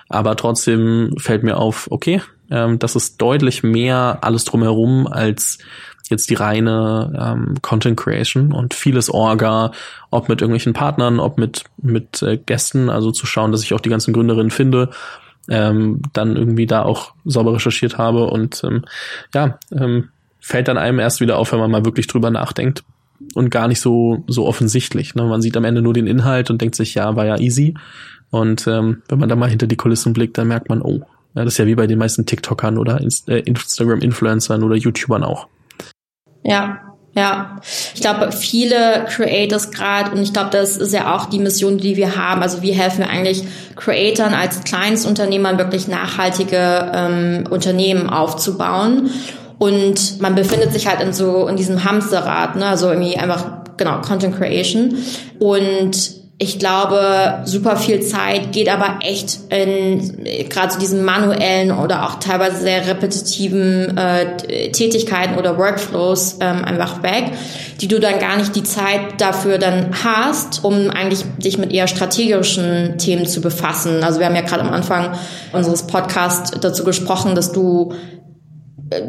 Aber 0.09 0.35
trotzdem 0.35 1.13
fällt 1.17 1.43
mir 1.43 1.55
auf, 1.55 1.87
okay, 1.89 2.21
ähm, 2.49 2.77
das 2.79 2.97
ist 2.97 3.21
deutlich 3.21 3.63
mehr 3.63 4.19
alles 4.21 4.43
drumherum 4.43 5.07
als 5.07 5.57
jetzt 6.11 6.29
die 6.29 6.35
reine 6.35 7.13
ähm, 7.19 7.55
Content 7.61 7.97
Creation 7.97 8.53
und 8.53 8.73
vieles 8.73 9.09
Orga, 9.09 9.71
ob 10.09 10.29
mit 10.29 10.41
irgendwelchen 10.41 10.73
Partnern, 10.73 11.19
ob 11.19 11.37
mit 11.37 11.63
mit 11.77 12.21
äh, 12.21 12.37
Gästen, 12.37 12.89
also 12.89 13.11
zu 13.11 13.25
schauen, 13.25 13.51
dass 13.51 13.63
ich 13.63 13.73
auch 13.73 13.79
die 13.79 13.89
ganzen 13.89 14.13
Gründerinnen 14.13 14.51
finde, 14.51 14.89
ähm, 15.49 16.01
dann 16.13 16.35
irgendwie 16.35 16.67
da 16.67 16.83
auch 16.83 17.13
sauber 17.25 17.53
recherchiert 17.55 17.97
habe 17.97 18.25
und 18.27 18.63
ähm, 18.63 18.83
ja, 19.33 19.57
ähm, 19.71 20.09
fällt 20.39 20.67
dann 20.67 20.77
einem 20.77 20.99
erst 20.99 21.21
wieder 21.21 21.37
auf, 21.37 21.51
wenn 21.51 21.59
man 21.59 21.71
mal 21.71 21.85
wirklich 21.85 22.07
drüber 22.07 22.29
nachdenkt 22.29 22.83
und 23.33 23.49
gar 23.49 23.67
nicht 23.67 23.81
so 23.81 24.23
so 24.27 24.45
offensichtlich. 24.45 25.15
Ne? 25.15 25.23
Man 25.23 25.41
sieht 25.41 25.57
am 25.57 25.65
Ende 25.65 25.81
nur 25.81 25.93
den 25.93 26.07
Inhalt 26.07 26.49
und 26.49 26.61
denkt 26.61 26.75
sich, 26.75 26.95
ja, 26.95 27.15
war 27.15 27.25
ja 27.25 27.37
easy. 27.39 27.75
Und 28.29 28.65
ähm, 28.67 29.01
wenn 29.09 29.19
man 29.19 29.29
da 29.29 29.35
mal 29.35 29.49
hinter 29.49 29.67
die 29.67 29.75
Kulissen 29.75 30.13
blickt, 30.13 30.37
dann 30.37 30.47
merkt 30.47 30.69
man, 30.69 30.81
oh, 30.81 31.01
ja, 31.35 31.45
das 31.45 31.53
ist 31.53 31.57
ja 31.59 31.65
wie 31.65 31.75
bei 31.75 31.87
den 31.87 31.99
meisten 31.99 32.25
TikTokern 32.25 32.77
oder 32.77 32.99
Inst 32.99 33.29
äh, 33.29 33.39
Instagram-Influencern 33.39 34.63
oder 34.63 34.75
YouTubern 34.75 35.23
auch. 35.23 35.47
Ja, 36.43 36.91
Ja, 37.13 37.57
ich 37.93 37.99
glaube, 37.99 38.31
viele 38.31 39.05
Creators 39.09 39.71
gerade, 39.71 40.11
und 40.11 40.21
ich 40.21 40.31
glaube, 40.31 40.49
das 40.51 40.77
ist 40.77 40.93
ja 40.93 41.13
auch 41.13 41.25
die 41.25 41.39
Mission, 41.39 41.77
die 41.77 41.97
wir 41.97 42.15
haben. 42.15 42.41
Also 42.41 42.61
wie 42.61 42.71
helfen 42.71 42.99
wir 42.99 43.09
eigentlich 43.09 43.43
Creatoren 43.75 44.33
als 44.33 44.63
Kleinstunternehmern 44.63 45.57
wirklich 45.57 45.89
nachhaltige 45.89 46.89
ähm, 46.93 47.43
Unternehmen 47.49 48.09
aufzubauen. 48.09 49.09
Und 49.57 50.21
man 50.21 50.35
befindet 50.35 50.71
sich 50.71 50.87
halt 50.87 51.01
in 51.01 51.11
so 51.11 51.47
in 51.47 51.57
diesem 51.57 51.83
Hamsterrad, 51.83 52.55
ne? 52.55 52.65
Also 52.65 52.89
irgendwie 52.89 53.17
einfach 53.17 53.45
genau 53.75 53.99
Content 53.99 54.37
Creation 54.37 54.95
und 55.39 56.20
ich 56.41 56.57
glaube, 56.57 57.43
super 57.45 57.77
viel 57.77 58.01
Zeit 58.01 58.51
geht 58.51 58.67
aber 58.67 59.01
echt 59.01 59.41
in 59.49 60.25
gerade 60.49 60.69
zu 60.69 60.79
diesen 60.79 61.05
manuellen 61.05 61.71
oder 61.71 62.07
auch 62.07 62.15
teilweise 62.15 62.57
sehr 62.61 62.87
repetitiven 62.87 63.95
äh, 63.95 64.71
Tätigkeiten 64.71 65.37
oder 65.37 65.59
Workflows 65.59 66.37
ähm, 66.41 66.65
einfach 66.65 67.03
weg, 67.03 67.25
die 67.79 67.87
du 67.87 67.99
dann 67.99 68.17
gar 68.17 68.37
nicht 68.37 68.55
die 68.55 68.63
Zeit 68.63 69.21
dafür 69.21 69.59
dann 69.59 69.91
hast, 70.03 70.65
um 70.65 70.89
eigentlich 70.89 71.23
dich 71.37 71.59
mit 71.59 71.71
eher 71.71 71.85
strategischen 71.85 72.97
Themen 72.97 73.27
zu 73.27 73.41
befassen. 73.41 74.03
Also 74.03 74.19
wir 74.19 74.25
haben 74.25 74.35
ja 74.35 74.41
gerade 74.41 74.63
am 74.63 74.73
Anfang 74.73 75.11
unseres 75.53 75.85
Podcasts 75.85 76.59
dazu 76.59 76.83
gesprochen, 76.83 77.35
dass 77.35 77.51
du 77.51 77.93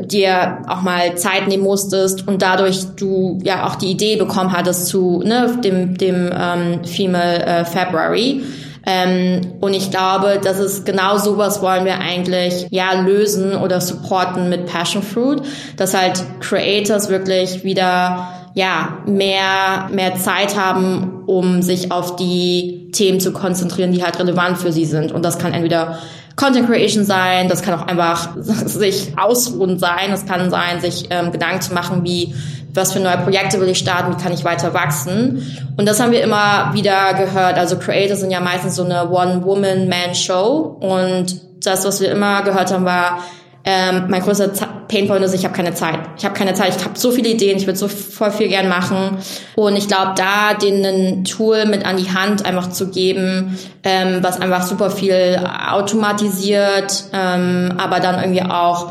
dir 0.04 0.62
auch 0.68 0.82
mal 0.82 1.16
Zeit 1.16 1.48
nehmen 1.48 1.64
musstest 1.64 2.28
und 2.28 2.42
dadurch 2.42 2.84
du 2.96 3.38
ja 3.42 3.66
auch 3.66 3.74
die 3.74 3.90
Idee 3.90 4.16
bekommen 4.16 4.52
hattest 4.52 4.86
zu 4.86 5.22
ne, 5.24 5.58
dem, 5.62 5.98
dem 5.98 6.30
ähm, 6.32 6.84
Female 6.84 7.44
äh, 7.44 7.64
February. 7.64 8.42
Ähm, 8.84 9.40
und 9.60 9.74
ich 9.74 9.90
glaube, 9.90 10.40
das 10.42 10.58
ist 10.58 10.84
genau 10.84 11.16
sowas 11.16 11.62
wollen 11.62 11.84
wir 11.84 11.98
eigentlich 11.98 12.66
ja 12.70 13.00
lösen 13.00 13.54
oder 13.54 13.80
supporten 13.80 14.48
mit 14.48 14.66
Passion 14.66 15.02
Fruit, 15.02 15.42
dass 15.76 15.94
halt 15.94 16.22
Creators 16.40 17.08
wirklich 17.08 17.62
wieder 17.64 18.28
ja 18.54 18.98
mehr 19.06 19.88
mehr 19.92 20.16
Zeit 20.16 20.58
haben, 20.58 21.22
um 21.26 21.62
sich 21.62 21.92
auf 21.92 22.16
die 22.16 22.90
Themen 22.92 23.20
zu 23.20 23.32
konzentrieren, 23.32 23.92
die 23.92 24.04
halt 24.04 24.18
relevant 24.18 24.58
für 24.58 24.72
sie 24.72 24.84
sind. 24.84 25.12
Und 25.12 25.24
das 25.24 25.38
kann 25.38 25.52
entweder 25.52 25.98
Content 26.36 26.66
Creation 26.66 27.04
sein, 27.04 27.48
das 27.48 27.62
kann 27.62 27.78
auch 27.78 27.86
einfach 27.86 28.30
sich 28.36 29.12
ausruhen 29.18 29.78
sein, 29.78 30.10
das 30.10 30.26
kann 30.26 30.50
sein, 30.50 30.80
sich 30.80 31.08
ähm, 31.10 31.32
Gedanken 31.32 31.60
zu 31.60 31.74
machen, 31.74 32.04
wie 32.04 32.34
was 32.74 32.92
für 32.92 33.00
neue 33.00 33.18
Projekte 33.18 33.60
will 33.60 33.68
ich 33.68 33.78
starten, 33.78 34.16
wie 34.16 34.22
kann 34.22 34.32
ich 34.32 34.44
weiter 34.44 34.72
wachsen. 34.72 35.42
Und 35.76 35.86
das 35.86 36.00
haben 36.00 36.10
wir 36.10 36.22
immer 36.22 36.72
wieder 36.72 37.12
gehört. 37.14 37.58
Also 37.58 37.78
Creators 37.78 38.20
sind 38.20 38.30
ja 38.30 38.40
meistens 38.40 38.76
so 38.76 38.84
eine 38.84 39.10
One-Woman-Man-Show. 39.10 40.78
Und 40.80 41.40
das, 41.66 41.84
was 41.84 42.00
wir 42.00 42.10
immer 42.10 42.42
gehört 42.42 42.72
haben, 42.72 42.84
war, 42.86 43.18
ähm, 43.64 44.06
mein 44.08 44.22
größter 44.22 44.48
Painpoint 44.88 45.22
ist, 45.22 45.34
ich 45.34 45.44
habe 45.44 45.54
keine 45.54 45.74
Zeit. 45.74 45.98
Ich 46.18 46.24
habe 46.24 46.34
keine 46.34 46.54
Zeit. 46.54 46.76
Ich 46.76 46.84
habe 46.84 46.98
so 46.98 47.12
viele 47.12 47.28
Ideen. 47.28 47.58
Ich 47.58 47.66
würde 47.66 47.78
so 47.78 47.86
voll 47.86 48.32
viel 48.32 48.48
gern 48.48 48.68
machen. 48.68 49.18
Und 49.54 49.76
ich 49.76 49.86
glaube, 49.86 50.14
da 50.16 50.54
denen 50.54 50.84
ein 50.84 51.24
Tool 51.24 51.66
mit 51.66 51.86
an 51.86 51.96
die 51.96 52.12
Hand 52.12 52.44
einfach 52.44 52.70
zu 52.70 52.88
geben, 52.88 53.56
ähm, 53.84 54.18
was 54.20 54.40
einfach 54.40 54.62
super 54.66 54.90
viel 54.90 55.40
automatisiert, 55.70 57.04
ähm, 57.12 57.74
aber 57.78 58.00
dann 58.00 58.20
irgendwie 58.20 58.42
auch 58.42 58.90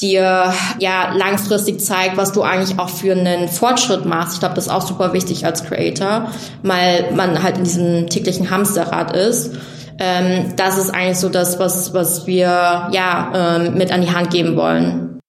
dir 0.00 0.54
ja 0.78 1.12
langfristig 1.14 1.80
zeigt, 1.80 2.16
was 2.16 2.32
du 2.32 2.42
eigentlich 2.42 2.78
auch 2.78 2.88
für 2.88 3.12
einen 3.12 3.48
Fortschritt 3.48 4.06
machst. 4.06 4.34
Ich 4.34 4.40
glaube, 4.40 4.54
das 4.54 4.66
ist 4.66 4.72
auch 4.72 4.86
super 4.86 5.12
wichtig 5.12 5.44
als 5.44 5.64
Creator, 5.64 6.30
weil 6.62 7.12
man 7.14 7.42
halt 7.42 7.58
in 7.58 7.64
diesem 7.64 8.08
täglichen 8.08 8.50
Hamsterrad 8.50 9.14
ist. 9.14 9.52
Ähm, 10.00 10.56
das 10.56 10.78
ist 10.78 10.90
eigentlich 10.90 11.18
so 11.18 11.28
das, 11.28 11.60
was, 11.60 11.92
was 11.92 12.26
wir 12.26 12.88
ja 12.90 13.32
ähm, 13.34 13.74
mit 13.74 13.92
an 13.92 14.00
die 14.00 14.10
Hand 14.10 14.30
geben 14.30 14.56
wollen. 14.56 15.20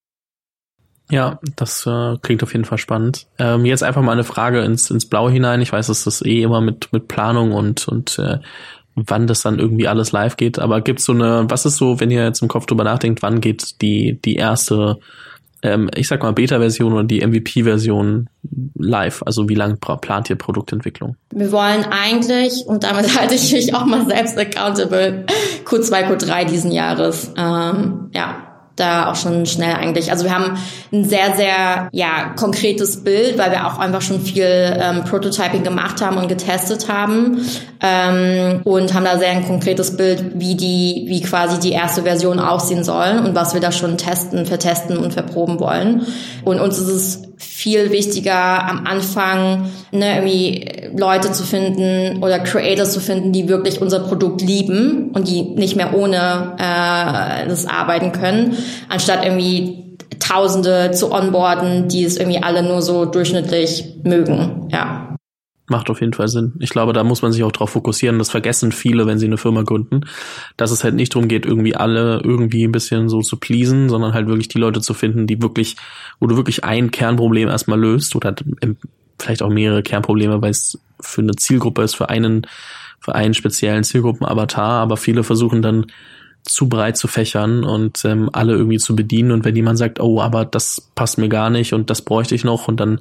Ja, 1.12 1.40
das 1.58 1.86
äh, 1.86 2.16
klingt 2.22 2.42
auf 2.42 2.54
jeden 2.54 2.64
Fall 2.64 2.78
spannend. 2.78 3.28
Ähm, 3.38 3.66
jetzt 3.66 3.84
einfach 3.84 4.02
mal 4.02 4.14
eine 4.14 4.24
Frage 4.24 4.62
ins, 4.62 4.90
ins 4.90 5.06
Blaue 5.06 5.30
hinein. 5.30 5.62
Ich 5.62 5.74
weiß, 5.74 5.88
dass 5.88 6.06
das 6.06 6.22
eh 6.26 6.42
immer 6.42 6.62
mit, 6.62 6.94
mit 6.94 7.10
Planung 7.10 7.52
und, 7.52 7.86
und 7.90 8.18
äh, 8.18 8.40
wann 8.96 9.28
das 9.28 9.42
dann 9.42 9.60
irgendwie 9.60 9.90
alles 9.90 10.14
live 10.14 10.38
geht. 10.38 10.58
Aber 10.58 10.80
gibt's 10.80 11.04
so 11.04 11.12
eine, 11.12 11.50
was 11.50 11.66
ist 11.66 11.76
so, 11.76 12.00
wenn 12.00 12.12
ihr 12.12 12.24
jetzt 12.24 12.42
im 12.42 12.48
Kopf 12.48 12.66
drüber 12.66 12.86
nachdenkt, 12.86 13.22
wann 13.22 13.42
geht 13.42 13.82
die, 13.82 14.22
die 14.24 14.36
erste 14.36 15.00
ähm, 15.64 15.90
ich 15.96 16.08
sag 16.08 16.24
mal, 16.24 16.34
Beta-Version 16.34 16.94
oder 16.94 17.04
die 17.04 17.26
MVP-Version 17.26 18.30
live? 18.78 19.24
Also 19.26 19.48
wie 19.50 19.56
lange 19.56 19.76
plant 19.78 20.30
ihr 20.30 20.36
Produktentwicklung? 20.36 21.16
Wir 21.34 21.52
wollen 21.52 21.86
eigentlich, 21.90 22.66
und 22.66 22.84
damit 22.84 23.18
halte 23.20 23.36
ich 23.36 23.52
mich 23.52 23.74
auch 23.76 23.86
mal 23.86 24.06
selbst 24.06 24.38
accountable, 24.38 25.26
Q2, 25.66 26.10
Q3 26.10 26.46
diesen 26.46 26.72
Jahres. 26.72 27.34
Ähm, 27.38 28.10
ja, 28.14 28.51
da 28.76 29.12
auch 29.12 29.16
schon 29.16 29.46
schnell 29.46 29.76
eigentlich. 29.76 30.12
Also 30.12 30.24
wir 30.24 30.34
haben 30.34 30.58
ein 30.92 31.04
sehr, 31.06 31.36
sehr 31.36 31.90
ja, 31.92 32.34
konkretes 32.36 33.04
Bild, 33.04 33.38
weil 33.38 33.52
wir 33.52 33.68
auch 33.68 33.78
einfach 33.78 34.02
schon 34.02 34.22
viel 34.22 34.46
ähm, 34.46 35.04
Prototyping 35.04 35.64
gemacht 35.64 36.02
haben 36.02 36.18
und 36.18 36.28
getestet 36.28 36.88
haben 36.88 37.46
ähm, 37.82 38.62
und 38.64 38.94
haben 38.94 39.06
da 39.06 39.18
sehr 39.18 39.32
ein 39.32 39.46
konkretes 39.46 39.98
Bild, 39.98 40.32
wie 40.36 40.56
die, 40.56 41.06
wie 41.08 41.22
quasi 41.22 41.60
die 41.60 41.74
erste 41.74 42.04
Version 42.04 42.40
aussehen 42.40 42.84
soll 42.84 43.22
und 43.26 43.36
was 43.36 43.54
wir 43.54 43.62
da 43.62 43.72
schon 43.72 43.98
testen, 43.98 44.46
vertesten 44.46 44.98
und 44.98 45.14
verproben 45.14 45.60
wollen. 45.60 46.06
Und 46.44 46.60
uns 46.60 46.78
ist 46.80 46.88
es 46.88 47.31
viel 47.42 47.92
wichtiger 47.92 48.68
am 48.68 48.86
Anfang 48.86 49.72
ne, 49.92 50.18
irgendwie 50.18 50.90
Leute 50.96 51.32
zu 51.32 51.44
finden 51.44 52.24
oder 52.24 52.40
Creators 52.40 52.94
zu 52.94 53.00
finden, 53.00 53.32
die 53.34 53.50
wirklich 53.50 53.82
unser 53.82 54.00
Produkt 54.00 54.42
lieben 54.42 55.12
und 55.14 55.28
die 55.28 55.42
nicht 55.42 55.76
mehr 55.76 55.96
ohne 55.96 56.56
äh, 56.58 57.48
das 57.48 57.66
arbeiten 57.66 58.12
können, 58.12 58.56
anstatt 58.90 59.24
irgendwie 59.26 59.82
Tausende 60.20 60.92
zu 60.92 61.12
onboarden, 61.12 61.88
die 61.88 62.04
es 62.04 62.18
irgendwie 62.18 62.42
alle 62.42 62.64
nur 62.64 62.82
so 62.82 63.06
durchschnittlich 63.06 63.96
mögen. 64.04 64.70
Ja. 64.72 65.11
Macht 65.72 65.90
auf 65.90 66.02
jeden 66.02 66.12
Fall 66.12 66.28
Sinn. 66.28 66.52
Ich 66.60 66.70
glaube, 66.70 66.92
da 66.92 67.02
muss 67.06 67.22
man 67.22 67.32
sich 67.32 67.44
auch 67.44 67.52
drauf 67.54 67.70
fokussieren. 67.70 68.20
Das 68.20 68.30
vergessen 68.30 68.74
viele, 68.74 69.08
wenn 69.08 69.18
sie 69.18 69.26
eine 69.26 69.38
Firma 69.38 69.62
gründen, 69.62 70.02
dass 70.58 70.72
es 70.72 70.84
halt 70.84 70.96
nicht 70.96 71.16
darum 71.16 71.30
geht, 71.30 71.46
irgendwie 71.46 71.78
alle 71.78 72.20
irgendwie 72.22 72.66
ein 72.66 72.74
bisschen 72.74 73.08
so 73.08 73.22
zu 73.22 73.38
pleasen, 73.38 73.88
sondern 73.88 74.14
halt 74.14 74.28
wirklich 74.28 74.50
die 74.50 74.58
Leute 74.58 74.82
zu 74.82 74.94
finden, 74.94 75.28
die 75.28 75.42
wirklich, 75.42 75.78
wo 76.20 76.28
du 76.28 76.36
wirklich 76.36 76.66
ein 76.66 76.92
Kernproblem 76.92 77.48
erstmal 77.48 77.80
löst 77.80 78.18
oder 78.18 78.36
vielleicht 79.18 79.42
auch 79.42 79.50
mehrere 79.50 79.82
Kernprobleme, 79.82 80.42
weil 80.42 80.52
es 80.52 80.78
für 81.00 81.22
eine 81.22 81.38
Zielgruppe 81.38 81.84
ist, 81.84 81.96
für 81.96 82.10
einen, 82.10 82.46
für 83.00 83.16
einen 83.16 83.34
speziellen 83.34 83.86
Zielgruppenavatar, 83.86 84.82
aber 84.82 84.98
viele 84.98 85.24
versuchen 85.24 85.62
dann 85.62 85.86
zu 86.44 86.68
breit 86.68 86.98
zu 86.98 87.08
fächern 87.08 87.64
und 87.64 88.04
ähm, 88.04 88.30
alle 88.34 88.54
irgendwie 88.54 88.80
zu 88.80 88.94
bedienen. 88.94 89.32
Und 89.32 89.46
wenn 89.46 89.56
jemand 89.56 89.78
sagt, 89.78 90.02
oh, 90.02 90.20
aber 90.20 90.44
das 90.44 90.92
passt 90.96 91.18
mir 91.18 91.30
gar 91.30 91.50
nicht 91.50 91.72
und 91.72 91.90
das 91.90 92.02
bräuchte 92.02 92.36
ich 92.36 92.44
noch 92.44 92.68
und 92.68 92.80
dann 92.82 93.00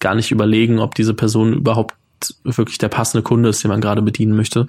gar 0.00 0.14
nicht 0.14 0.30
überlegen, 0.30 0.80
ob 0.80 0.94
diese 0.94 1.14
Person 1.14 1.52
überhaupt 1.52 1.94
wirklich 2.44 2.78
der 2.78 2.88
passende 2.88 3.22
Kunde 3.22 3.48
ist, 3.48 3.62
den 3.62 3.70
man 3.70 3.80
gerade 3.80 4.02
bedienen 4.02 4.36
möchte. 4.36 4.66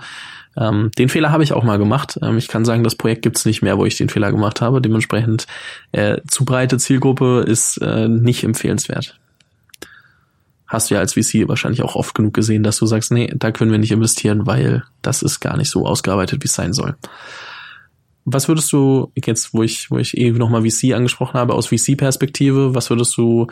Ähm, 0.57 0.91
den 0.97 1.09
Fehler 1.09 1.31
habe 1.31 1.43
ich 1.43 1.53
auch 1.53 1.63
mal 1.63 1.77
gemacht. 1.77 2.19
Ähm, 2.21 2.37
ich 2.37 2.47
kann 2.47 2.65
sagen, 2.65 2.83
das 2.83 2.95
Projekt 2.95 3.21
gibt's 3.21 3.45
nicht 3.45 3.61
mehr, 3.61 3.77
wo 3.77 3.85
ich 3.85 3.97
den 3.97 4.09
Fehler 4.09 4.31
gemacht 4.31 4.61
habe. 4.61 4.81
Dementsprechend 4.81 5.47
äh, 5.91 6.17
zu 6.27 6.45
breite 6.45 6.77
Zielgruppe 6.77 7.45
ist 7.47 7.77
äh, 7.77 8.07
nicht 8.07 8.43
empfehlenswert. 8.43 9.17
Hast 10.67 10.89
du 10.89 10.95
ja 10.95 11.01
als 11.01 11.13
VC 11.13 11.47
wahrscheinlich 11.47 11.83
auch 11.83 11.95
oft 11.95 12.15
genug 12.15 12.33
gesehen, 12.33 12.63
dass 12.63 12.77
du 12.77 12.85
sagst, 12.85 13.11
nee, 13.11 13.31
da 13.35 13.51
können 13.51 13.71
wir 13.71 13.77
nicht 13.77 13.91
investieren, 13.91 14.45
weil 14.45 14.83
das 15.01 15.21
ist 15.21 15.41
gar 15.41 15.57
nicht 15.57 15.69
so 15.69 15.85
ausgearbeitet, 15.85 16.43
wie 16.43 16.47
es 16.47 16.53
sein 16.53 16.71
soll. 16.71 16.95
Was 18.23 18.47
würdest 18.47 18.71
du 18.71 19.11
jetzt, 19.15 19.53
wo 19.53 19.63
ich, 19.63 19.89
wo 19.91 19.97
ich 19.97 20.15
eben 20.15 20.37
nochmal 20.37 20.61
VC 20.61 20.93
angesprochen 20.93 21.39
habe, 21.39 21.55
aus 21.55 21.67
VC-Perspektive, 21.67 22.75
was 22.75 22.89
würdest 22.89 23.17
du 23.17 23.47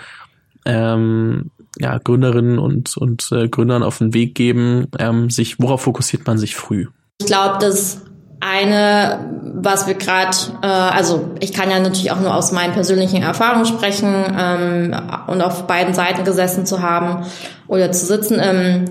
ähm, 0.69 1.51
ja, 1.77 1.97
Gründerinnen 1.97 2.59
und, 2.59 2.95
und 2.97 3.31
äh, 3.31 3.47
Gründern 3.47 3.83
auf 3.83 3.97
den 3.97 4.13
Weg 4.13 4.35
geben, 4.35 4.87
ähm, 4.99 5.29
sich, 5.29 5.59
worauf 5.59 5.81
fokussiert 5.81 6.27
man 6.27 6.37
sich 6.37 6.55
früh? 6.55 6.87
Ich 7.19 7.27
glaube, 7.27 7.57
das 7.59 8.01
eine, 8.39 9.19
was 9.55 9.87
wir 9.87 9.95
gerade, 9.95 10.37
äh, 10.61 10.67
also 10.67 11.31
ich 11.39 11.51
kann 11.51 11.69
ja 11.69 11.79
natürlich 11.79 12.11
auch 12.11 12.21
nur 12.21 12.33
aus 12.33 12.51
meinen 12.51 12.73
persönlichen 12.73 13.21
Erfahrungen 13.21 13.65
sprechen 13.65 14.13
ähm, 14.37 14.95
und 15.27 15.41
auf 15.41 15.67
beiden 15.67 15.93
Seiten 15.93 16.23
gesessen 16.23 16.65
zu 16.65 16.81
haben 16.81 17.25
oder 17.67 17.91
zu 17.91 18.05
sitzen. 18.05 18.39
Ähm, 18.41 18.85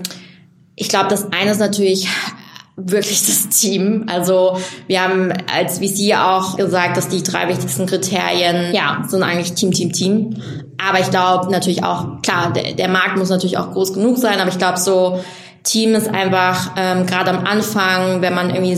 ich 0.75 0.89
glaube, 0.89 1.09
das 1.09 1.31
eine 1.31 1.51
ist 1.51 1.59
natürlich 1.59 2.07
wirklich 2.85 3.25
das 3.25 3.49
Team. 3.49 4.05
Also 4.07 4.57
wir 4.87 5.01
haben 5.01 5.33
als 5.53 5.79
VC 5.79 6.15
auch 6.17 6.57
gesagt, 6.57 6.97
dass 6.97 7.09
die 7.09 7.23
drei 7.23 7.47
wichtigsten 7.47 7.85
Kriterien, 7.85 8.73
ja, 8.73 9.03
sind 9.07 9.23
eigentlich 9.23 9.53
Team, 9.53 9.71
Team, 9.71 9.91
Team. 9.91 10.35
Aber 10.77 10.99
ich 10.99 11.09
glaube 11.09 11.51
natürlich 11.51 11.83
auch, 11.83 12.21
klar, 12.21 12.53
der, 12.53 12.73
der, 12.73 12.89
Markt 12.89 13.17
muss 13.17 13.29
natürlich 13.29 13.57
auch 13.57 13.71
groß 13.71 13.93
genug 13.93 14.17
sein, 14.17 14.39
aber 14.39 14.49
ich 14.49 14.57
glaube 14.57 14.79
so, 14.79 15.19
Team 15.63 15.93
ist 15.93 16.07
einfach 16.07 16.71
ähm, 16.77 17.05
gerade 17.05 17.31
am 17.31 17.45
Anfang, 17.45 18.21
wenn 18.21 18.33
man 18.33 18.49
irgendwie 18.49 18.77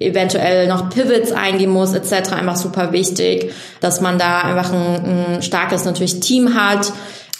eventuell 0.00 0.66
noch 0.66 0.90
Pivots 0.90 1.32
eingehen 1.32 1.70
muss 1.70 1.94
etc., 1.94 2.32
einfach 2.32 2.56
super 2.56 2.92
wichtig, 2.92 3.52
dass 3.80 4.00
man 4.00 4.18
da 4.18 4.40
einfach 4.40 4.72
ein, 4.72 5.36
ein 5.36 5.42
starkes 5.42 5.84
natürlich 5.84 6.20
Team 6.20 6.54
hat, 6.54 6.92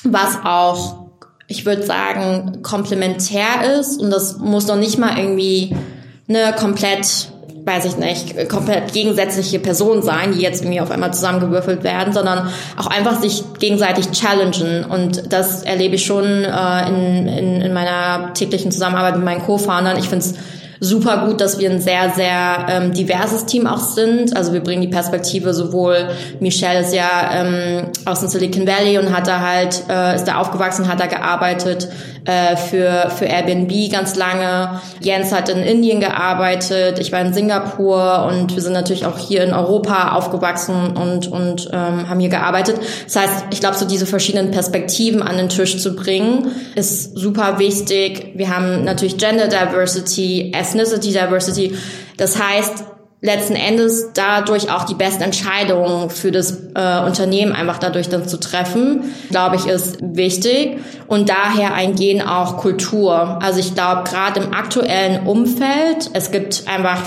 was 0.05 0.39
auch 0.45 1.08
ich 1.49 1.65
würde 1.67 1.83
sagen, 1.83 2.63
komplementär 2.63 3.79
ist 3.81 4.01
und 4.01 4.11
das 4.11 4.39
muss 4.39 4.67
noch 4.67 4.77
nicht 4.77 4.99
mal 4.99 5.19
irgendwie 5.19 5.75
ne, 6.27 6.55
komplett 6.57 7.31
weiß 7.65 7.85
ich 7.85 7.99
nicht, 7.99 8.49
komplett 8.49 8.95
gegensätzliche 8.95 9.59
Personen 9.59 10.03
sein, 10.03 10.33
die 10.33 10.41
jetzt 10.41 10.63
irgendwie 10.63 10.81
auf 10.81 10.91
einmal 10.91 11.13
zusammengewürfelt 11.13 11.85
werden, 11.85 12.15
sondern 12.15 12.49
auch 12.79 12.87
einfach 12.87 13.21
sich 13.21 13.45
gegenseitig 13.59 14.11
challengen. 14.11 14.87
Und 14.87 15.31
das 15.31 15.65
erlebe 15.65 15.97
ich 15.97 16.07
schon 16.07 16.25
äh, 16.25 16.89
in, 16.89 17.29
in, 17.29 17.61
in 17.61 17.73
meiner 17.75 18.33
täglichen 18.33 18.71
Zusammenarbeit 18.71 19.17
mit 19.17 19.25
meinen 19.25 19.43
Co-Foundern. 19.43 19.99
Ich 19.99 20.09
finde 20.09 20.25
es 20.25 20.35
super 20.81 21.27
gut, 21.27 21.41
dass 21.41 21.59
wir 21.59 21.71
ein 21.71 21.81
sehr, 21.81 22.11
sehr 22.15 22.67
ähm, 22.69 22.93
diverses 22.93 23.47
Team 23.47 23.67
auch 23.67 23.81
sind. 23.81 24.37
Also 24.37 24.53
wir 24.53 24.61
bringen 24.61 24.83
die 24.83 24.89
Perspektive 24.89 25.55
sowohl, 25.55 26.09
Michelle 26.41 26.81
ist 26.81 26.95
ja 26.95 27.31
ähm, 27.33 27.87
aus 28.05 28.21
dem 28.21 28.29
Silicon 28.29 28.67
Valley 28.67 28.99
und 28.99 29.15
hat 29.17 29.27
da 29.27 29.41
halt, 29.41 29.85
äh, 29.89 30.15
ist 30.15 30.25
da 30.25 30.37
aufgewachsen, 30.37 30.89
hat 30.89 31.01
da 31.01 31.07
gearbeitet 31.07 31.89
äh, 32.25 32.57
für, 32.57 33.11
für 33.11 33.25
Airbnb 33.25 33.91
ganz 33.91 34.15
lange. 34.15 34.81
Jens 35.01 35.33
hat 35.33 35.49
in 35.49 35.63
Indien 35.63 36.01
gearbeitet, 36.01 36.99
ich 36.99 37.11
war 37.11 37.21
in 37.21 37.33
Singapur 37.33 38.27
und 38.31 38.55
wir 38.55 38.63
sind 38.63 38.75
natürlich 38.75 39.07
auch 39.07 39.19
hier 39.19 39.43
in 39.45 39.53
Europa 39.53 40.13
aufgewachsen 40.13 40.97
und, 40.97 41.29
und 41.29 41.71
ähm, 41.73 42.09
haben 42.09 42.21
hier 42.21 42.29
gearbeitet. 42.29 42.79
Das 43.05 43.17
heißt, 43.17 43.45
ich 43.51 43.61
glaube, 43.61 43.77
so 43.77 43.87
diese 43.87 44.07
verschiedenen 44.07 44.51
Perspektiven 44.51 45.23
an 45.23 45.37
den 45.39 45.49
Tisch 45.49 45.79
zu 45.79 45.97
bringen, 45.97 46.53
ist 46.75 47.17
super 47.17 47.59
wichtig. 47.59 48.33
Wir 48.35 48.55
haben 48.55 48.85
natürlich 48.85 49.17
Gender 49.17 49.49
Diversity, 49.49 50.53
Ethnicity 50.69 51.13
Diversity. 51.13 51.77
Das 52.17 52.41
heißt, 52.43 52.85
letzten 53.21 53.57
Endes 53.57 54.11
dadurch 54.15 54.71
auch 54.71 54.85
die 54.85 54.95
besten 54.95 55.23
Entscheidungen 55.23 56.09
für 56.11 56.31
das 56.31 56.53
äh, 56.75 57.01
Unternehmen 57.05 57.53
einfach 57.53 57.79
dadurch 57.79 58.09
dann 58.09 58.29
zu 58.29 58.39
treffen, 58.39 59.13
glaube 59.31 59.57
ich, 59.57 59.67
ist 59.67 59.99
wichtig. 60.01 60.79
Und 61.09 61.29
daher 61.29 61.75
eingehen 61.75 62.23
auch 62.23 62.59
Kultur. 62.59 63.39
Also 63.43 63.59
ich 63.59 63.75
glaube, 63.75 64.05
gerade 64.09 64.41
im 64.41 64.55
aktuellen 64.55 65.27
Umfeld, 65.27 66.11
es 66.13 66.31
gibt 66.31 66.65
einfach 66.69 67.03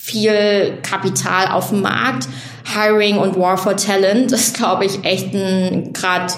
viel 0.00 0.78
Kapital 0.82 1.48
auf 1.48 1.70
dem 1.70 1.82
Markt. 1.82 2.28
Hiring 2.74 3.18
und 3.18 3.38
War 3.38 3.56
for 3.56 3.76
Talent 3.76 4.32
ist, 4.32 4.56
glaube 4.56 4.84
ich, 4.84 5.04
echt 5.04 5.34
ein 5.34 5.92
gerade 5.92 6.32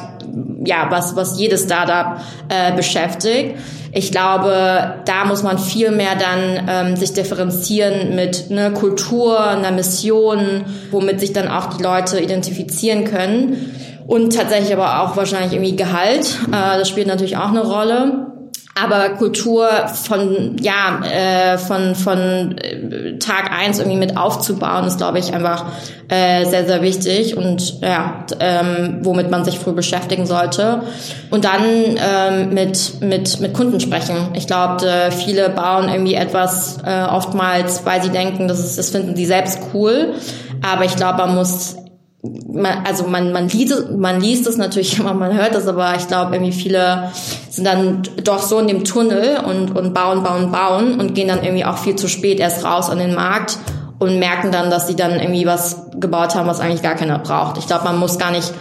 ja 0.65 0.87
was 0.91 1.17
was 1.17 1.39
jedes 1.39 1.65
Startup 1.65 2.21
äh, 2.49 2.75
beschäftigt. 2.75 3.57
Ich 3.93 4.11
glaube, 4.11 4.95
da 5.05 5.25
muss 5.25 5.43
man 5.43 5.59
viel 5.59 5.91
mehr 5.91 6.15
dann 6.15 6.69
ähm, 6.69 6.97
sich 6.97 7.13
differenzieren 7.13 8.15
mit 8.15 8.47
einer 8.51 8.71
Kultur, 8.71 9.41
einer 9.41 9.71
Mission, 9.71 10.65
womit 10.91 11.21
sich 11.21 11.33
dann 11.33 11.49
auch 11.49 11.75
die 11.75 11.83
Leute 11.83 12.21
identifizieren 12.21 13.05
können. 13.05 13.75
Und 14.07 14.35
tatsächlich 14.35 14.73
aber 14.73 15.03
auch 15.03 15.17
wahrscheinlich 15.17 15.53
irgendwie 15.53 15.77
Gehalt. 15.77 16.39
Äh, 16.49 16.79
das 16.79 16.89
spielt 16.89 17.07
natürlich 17.07 17.37
auch 17.37 17.49
eine 17.49 17.63
Rolle. 17.63 18.38
Aber 18.83 19.11
Kultur 19.11 19.69
von, 19.89 20.57
ja, 20.61 21.01
äh, 21.05 21.59
von, 21.59 21.95
von 21.95 22.57
äh, 22.59 23.19
Tag 23.19 23.51
eins 23.51 23.79
irgendwie 23.79 23.99
mit 23.99 24.17
aufzubauen, 24.17 24.87
ist, 24.87 24.99
glaube 24.99 25.19
ich, 25.19 25.33
einfach 25.33 25.67
äh, 26.09 26.45
sehr, 26.45 26.67
sehr 26.67 26.83
wichtig 26.83 27.37
und 27.37 27.81
ja, 27.81 28.25
ähm, 28.41 28.99
womit 29.03 29.31
man 29.31 29.45
sich 29.45 29.59
früh 29.59 29.73
beschäftigen 29.73 30.27
sollte. 30.27 30.83
Und 31.31 31.45
dann 31.45 31.63
ähm, 31.65 32.55
mit, 32.55 33.01
mit, 33.01 33.41
mit 33.41 33.55
Kunden 33.55 33.81
sprechen. 33.81 34.17
Ich 34.35 34.47
glaube, 34.47 35.11
viele 35.11 35.51
bauen 35.51 35.89
irgendwie 35.89 36.15
etwas 36.15 36.79
äh, 36.85 37.05
oftmals, 37.05 37.85
weil 37.85 38.03
sie 38.03 38.11
denken, 38.11 38.49
das, 38.49 38.59
ist, 38.61 38.79
das 38.79 38.91
finden 38.91 39.17
sie 39.17 39.27
selbst 39.27 39.59
cool. 39.75 40.15
Aber 40.63 40.85
ich 40.85 40.97
glaube, 40.97 41.19
man 41.19 41.35
muss 41.35 41.77
man, 42.23 42.85
also 42.85 43.07
man, 43.07 43.33
man, 43.33 43.49
liest, 43.49 43.91
man 43.91 44.21
liest 44.21 44.47
es 44.47 44.57
natürlich 44.57 44.99
immer, 44.99 45.15
man 45.15 45.35
hört 45.35 45.55
es, 45.55 45.67
aber 45.67 45.95
ich 45.97 46.09
glaube, 46.09 46.35
irgendwie 46.35 46.53
viele 46.53 47.13
sind 47.49 47.65
dann 47.65 48.03
doch 48.25 48.43
so 48.43 48.59
in 48.59 48.67
dem 48.67 48.85
Tunnel 48.85 49.39
und, 49.45 49.77
und 49.77 49.95
bauen, 49.95 50.23
bauen, 50.23 50.51
bauen 50.51 51.01
und 51.01 51.15
gehen 51.15 51.29
dann 51.29 51.43
irgendwie 51.43 51.65
auch 51.65 51.79
viel 51.79 51.97
zu 51.97 52.09
spät 52.09 52.41
erst 52.41 52.65
raus 52.65 52.91
an 52.91 52.99
den 52.99 53.15
Markt 53.15 53.59
und 53.99 54.19
merken 54.19 54.51
dann, 54.51 54.71
dass 54.71 54.87
sie 54.87 54.97
dann 54.97 55.21
irgendwie 55.21 55.47
was 55.47 55.91
gebaut 55.99 56.35
haben, 56.35 56.49
was 56.49 56.61
eigentlich 56.61 56.83
gar 56.83 56.95
keiner 56.95 57.19
braucht. 57.19 57.59
Ich 57.59 57.67
glaube, 57.67 57.85
man 57.85 57.99
muss 57.99 58.19
gar 58.19 58.31
nicht, 58.31 58.53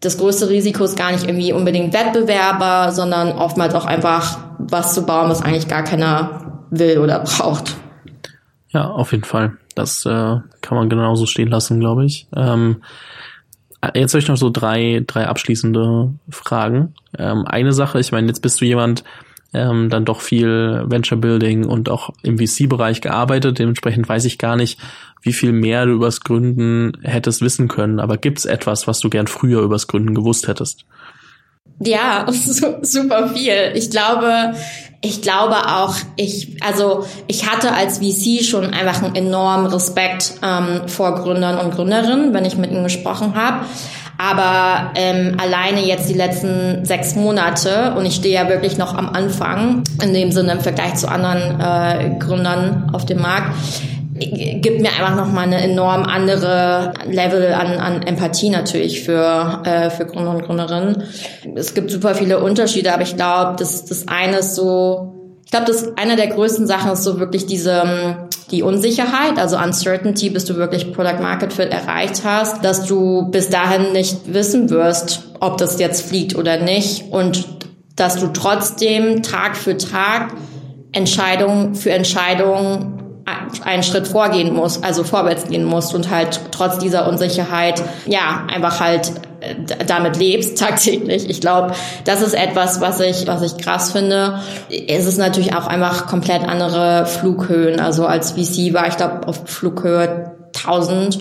das 0.00 0.18
größte 0.18 0.48
Risiko 0.48 0.84
ist 0.84 0.96
gar 0.96 1.12
nicht 1.12 1.24
irgendwie 1.24 1.52
unbedingt 1.52 1.92
Wettbewerber, 1.92 2.92
sondern 2.92 3.32
oftmals 3.32 3.74
auch 3.74 3.86
einfach 3.86 4.38
was 4.58 4.94
zu 4.94 5.04
bauen, 5.04 5.28
was 5.30 5.42
eigentlich 5.42 5.68
gar 5.68 5.84
keiner 5.84 6.62
will 6.70 6.98
oder 6.98 7.20
braucht. 7.20 7.76
Ja, 8.68 8.90
auf 8.90 9.12
jeden 9.12 9.24
Fall. 9.24 9.56
Das 9.74 10.06
äh, 10.06 10.36
kann 10.60 10.76
man 10.78 10.88
genauso 10.88 11.26
stehen 11.26 11.48
lassen, 11.48 11.80
glaube 11.80 12.04
ich. 12.04 12.26
Ähm, 12.34 12.82
jetzt 13.94 14.14
habe 14.14 14.20
ich 14.20 14.28
noch 14.28 14.36
so 14.36 14.50
drei, 14.50 15.02
drei 15.06 15.26
abschließende 15.26 16.14
Fragen. 16.30 16.94
Ähm, 17.18 17.44
eine 17.46 17.72
Sache, 17.72 18.00
ich 18.00 18.12
meine, 18.12 18.28
jetzt 18.28 18.40
bist 18.40 18.60
du 18.60 18.64
jemand, 18.64 19.04
ähm, 19.52 19.88
dann 19.88 20.04
doch 20.04 20.20
viel 20.20 20.84
Venture 20.86 21.18
Building 21.18 21.64
und 21.64 21.88
auch 21.88 22.10
im 22.22 22.38
VC-Bereich 22.38 23.00
gearbeitet. 23.00 23.58
Dementsprechend 23.58 24.08
weiß 24.08 24.24
ich 24.24 24.38
gar 24.38 24.56
nicht, 24.56 24.80
wie 25.22 25.32
viel 25.32 25.52
mehr 25.52 25.86
du 25.86 25.92
übers 25.92 26.20
Gründen 26.20 26.92
hättest 27.02 27.40
wissen 27.40 27.68
können. 27.68 28.00
Aber 28.00 28.16
gibt's 28.16 28.44
etwas, 28.44 28.86
was 28.88 28.98
du 29.00 29.08
gern 29.08 29.28
früher 29.28 29.62
übers 29.62 29.86
Gründen 29.86 30.14
gewusst 30.14 30.48
hättest? 30.48 30.84
Ja, 31.80 32.26
super 32.82 33.28
viel. 33.28 33.72
Ich 33.74 33.90
glaube, 33.90 34.54
ich 35.00 35.20
glaube 35.20 35.56
auch, 35.68 35.96
ich, 36.16 36.56
also 36.62 37.04
ich 37.26 37.46
hatte 37.50 37.72
als 37.72 37.98
VC 37.98 38.42
schon 38.42 38.72
einfach 38.72 39.02
einen 39.02 39.14
enormen 39.14 39.66
Respekt 39.66 40.34
ähm, 40.42 40.88
vor 40.88 41.14
Gründern 41.16 41.58
und 41.58 41.74
Gründerinnen, 41.74 42.32
wenn 42.32 42.44
ich 42.44 42.56
mit 42.56 42.70
ihnen 42.70 42.84
gesprochen 42.84 43.34
habe. 43.34 43.66
Aber 44.16 44.92
ähm, 44.94 45.36
alleine 45.38 45.84
jetzt 45.84 46.08
die 46.08 46.14
letzten 46.14 46.84
sechs 46.84 47.16
Monate 47.16 47.94
und 47.96 48.06
ich 48.06 48.14
stehe 48.14 48.34
ja 48.34 48.48
wirklich 48.48 48.78
noch 48.78 48.94
am 48.94 49.10
Anfang, 49.10 49.82
in 50.02 50.14
dem 50.14 50.30
Sinne 50.30 50.52
im 50.52 50.60
Vergleich 50.60 50.94
zu 50.94 51.08
anderen 51.08 51.60
äh, 51.60 52.18
Gründern 52.18 52.90
auf 52.92 53.04
dem 53.04 53.20
Markt, 53.20 53.54
gibt 54.14 54.80
mir 54.80 54.90
einfach 54.90 55.16
noch 55.16 55.32
mal 55.32 55.42
eine 55.42 55.60
enorm 55.60 56.04
andere 56.04 56.94
Level 57.06 57.52
an, 57.52 57.78
an 57.78 58.02
Empathie 58.02 58.50
natürlich 58.50 59.02
für 59.02 59.62
äh, 59.64 59.90
für 59.90 60.06
Gründer 60.06 60.30
und 60.30 60.44
Gründerinnen. 60.44 61.02
Es 61.56 61.74
gibt 61.74 61.90
super 61.90 62.14
viele 62.14 62.40
Unterschiede, 62.40 62.92
aber 62.92 63.02
ich 63.02 63.16
glaube, 63.16 63.56
das 63.58 63.84
das 63.86 64.06
eine 64.06 64.38
ist 64.38 64.54
so, 64.54 65.36
ich 65.44 65.50
glaube, 65.50 65.66
das 65.66 65.96
eine 65.96 66.16
der 66.16 66.28
größten 66.28 66.66
Sachen 66.66 66.92
ist 66.92 67.02
so 67.02 67.18
wirklich 67.18 67.46
diese 67.46 68.28
die 68.50 68.62
Unsicherheit, 68.62 69.38
also 69.38 69.56
Uncertainty, 69.56 70.30
bis 70.30 70.44
du 70.44 70.56
wirklich 70.56 70.92
Product 70.92 71.20
Market 71.20 71.52
Fit 71.52 71.72
erreicht 71.72 72.22
hast, 72.24 72.64
dass 72.64 72.86
du 72.86 73.30
bis 73.30 73.50
dahin 73.50 73.92
nicht 73.92 74.32
wissen 74.32 74.70
wirst, 74.70 75.24
ob 75.40 75.58
das 75.58 75.80
jetzt 75.80 76.06
fliegt 76.06 76.36
oder 76.36 76.58
nicht 76.58 77.10
und 77.10 77.46
dass 77.96 78.20
du 78.20 78.28
trotzdem 78.28 79.22
Tag 79.22 79.56
für 79.56 79.76
Tag 79.76 80.34
Entscheidung 80.92 81.74
für 81.74 81.90
Entscheidung 81.90 82.93
einen 83.64 83.82
Schritt 83.82 84.06
vorgehen 84.06 84.54
muss, 84.54 84.82
also 84.82 85.04
vorwärts 85.04 85.48
gehen 85.48 85.64
muss 85.64 85.94
und 85.94 86.10
halt 86.10 86.40
trotz 86.50 86.78
dieser 86.78 87.08
Unsicherheit, 87.08 87.82
ja, 88.06 88.44
einfach 88.52 88.80
halt 88.80 89.12
äh, 89.40 89.84
damit 89.86 90.16
lebst 90.16 90.58
tagtäglich. 90.58 91.28
Ich 91.28 91.40
glaube, 91.40 91.74
das 92.04 92.22
ist 92.22 92.34
etwas, 92.34 92.80
was 92.80 93.00
ich, 93.00 93.26
was 93.26 93.42
ich 93.42 93.56
krass 93.56 93.92
finde. 93.92 94.40
Es 94.68 95.06
ist 95.06 95.18
natürlich 95.18 95.54
auch 95.54 95.66
einfach 95.66 96.06
komplett 96.06 96.42
andere 96.42 97.06
Flughöhen. 97.06 97.80
Also 97.80 98.06
als 98.06 98.32
VC 98.32 98.74
war 98.74 98.88
ich 98.88 98.96
glaube 98.96 99.26
auf 99.26 99.42
Flughöhe 99.46 100.32
1000 100.56 101.20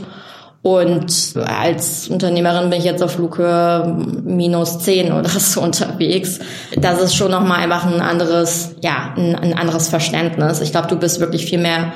und 0.63 1.35
als 1.45 2.07
Unternehmerin 2.07 2.69
bin 2.69 2.79
ich 2.79 2.85
jetzt 2.85 3.03
auf 3.03 3.11
Flughöhe 3.11 3.97
minus 4.23 4.79
10 4.79 5.11
oder 5.11 5.27
so 5.29 5.61
unterwegs. 5.61 6.39
Das 6.77 7.01
ist 7.01 7.15
schon 7.15 7.31
nochmal 7.31 7.59
einfach 7.59 7.85
ein 7.85 7.99
anderes, 7.99 8.73
ja, 8.81 9.13
ein, 9.17 9.35
ein 9.35 9.53
anderes 9.53 9.89
Verständnis. 9.89 10.61
Ich 10.61 10.71
glaube, 10.71 10.87
du 10.87 10.95
bist 10.95 11.19
wirklich 11.19 11.45
viel 11.45 11.59
mehr 11.59 11.91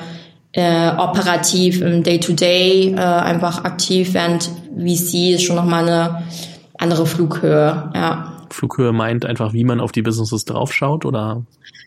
äh, 0.52 0.90
operativ 0.98 1.82
im 1.82 2.04
Day-to-Day 2.04 2.94
-Day, 2.94 2.98
äh, 2.98 3.00
einfach 3.00 3.64
aktiv, 3.64 4.14
während 4.14 4.50
VC 4.78 5.36
ist 5.36 5.44
schon 5.44 5.56
nochmal 5.56 5.88
eine 5.88 6.24
andere 6.78 7.06
Flughöhe, 7.06 7.90
ja. 7.96 8.34
Flughöhe 8.50 8.92
meint 8.92 9.26
einfach, 9.26 9.54
wie 9.54 9.64
man 9.64 9.80
auf 9.80 9.92
die 9.92 10.02
Businesses 10.02 10.46
draufschaut, 10.46 11.06
oder? 11.06 11.44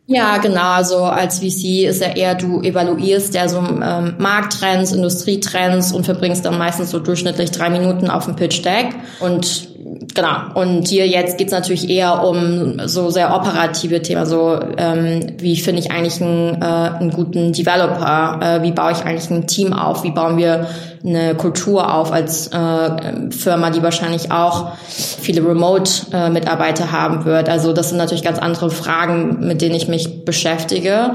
Ja, 0.06 0.38
genau. 0.38 0.72
Also 0.72 1.04
als 1.04 1.38
VC 1.38 1.86
ist 1.86 2.02
ja 2.02 2.08
eher, 2.08 2.34
du 2.34 2.60
evaluierst 2.62 3.34
ja 3.34 3.48
so 3.48 3.58
ähm, 3.58 4.14
Markttrends, 4.18 4.92
Industrietrends 4.92 5.92
und 5.92 6.04
verbringst 6.04 6.44
dann 6.44 6.58
meistens 6.58 6.90
so 6.90 6.98
durchschnittlich 6.98 7.52
drei 7.52 7.70
Minuten 7.70 8.10
auf 8.10 8.24
dem 8.24 8.34
Pitch 8.34 8.64
Deck. 8.64 8.94
Und 9.20 9.69
genau. 10.14 10.52
Und 10.54 10.88
hier 10.88 11.06
jetzt 11.06 11.38
geht's 11.38 11.52
natürlich 11.52 11.88
eher 11.88 12.24
um 12.24 12.80
so 12.86 13.10
sehr 13.10 13.34
operative 13.34 14.02
Themen. 14.02 14.26
So 14.26 14.58
ähm, 14.76 15.34
wie 15.38 15.56
finde 15.56 15.80
ich 15.80 15.90
eigentlich 15.90 16.20
einen, 16.20 16.60
äh, 16.60 16.64
einen 16.64 17.10
guten 17.10 17.52
Developer? 17.52 18.40
Äh, 18.42 18.62
wie 18.62 18.72
baue 18.72 18.92
ich 18.92 19.04
eigentlich 19.04 19.30
ein 19.30 19.46
Team 19.46 19.72
auf? 19.72 20.04
Wie 20.04 20.10
bauen 20.10 20.36
wir 20.36 20.66
eine 21.04 21.34
Kultur 21.34 21.94
auf 21.94 22.12
als 22.12 22.48
äh, 22.48 23.30
Firma, 23.30 23.70
die 23.70 23.82
wahrscheinlich 23.82 24.30
auch 24.30 24.72
viele 24.86 25.46
Remote-Mitarbeiter 25.46 26.84
äh, 26.84 26.88
haben 26.88 27.24
wird. 27.24 27.48
Also 27.48 27.72
das 27.72 27.88
sind 27.88 27.98
natürlich 27.98 28.22
ganz 28.22 28.38
andere 28.38 28.70
Fragen, 28.70 29.46
mit 29.46 29.62
denen 29.62 29.74
ich 29.74 29.88
mich 29.88 30.24
beschäftige. 30.24 31.12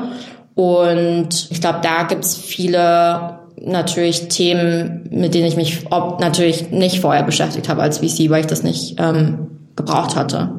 Und 0.55 1.47
ich 1.51 1.61
glaube, 1.61 1.79
da 1.83 2.03
gibt's 2.03 2.35
viele 2.35 3.44
natürlich 3.61 4.27
Themen, 4.27 5.07
mit 5.11 5.33
denen 5.33 5.45
ich 5.45 5.55
mich 5.55 5.85
ob, 5.91 6.19
natürlich 6.19 6.71
nicht 6.71 6.99
vorher 6.99 7.23
beschäftigt 7.23 7.69
habe 7.69 7.81
als 7.81 7.99
VC, 7.99 8.29
weil 8.29 8.41
ich 8.41 8.47
das 8.47 8.63
nicht 8.63 8.95
ähm, 8.99 9.47
gebraucht 9.75 10.15
hatte. 10.15 10.51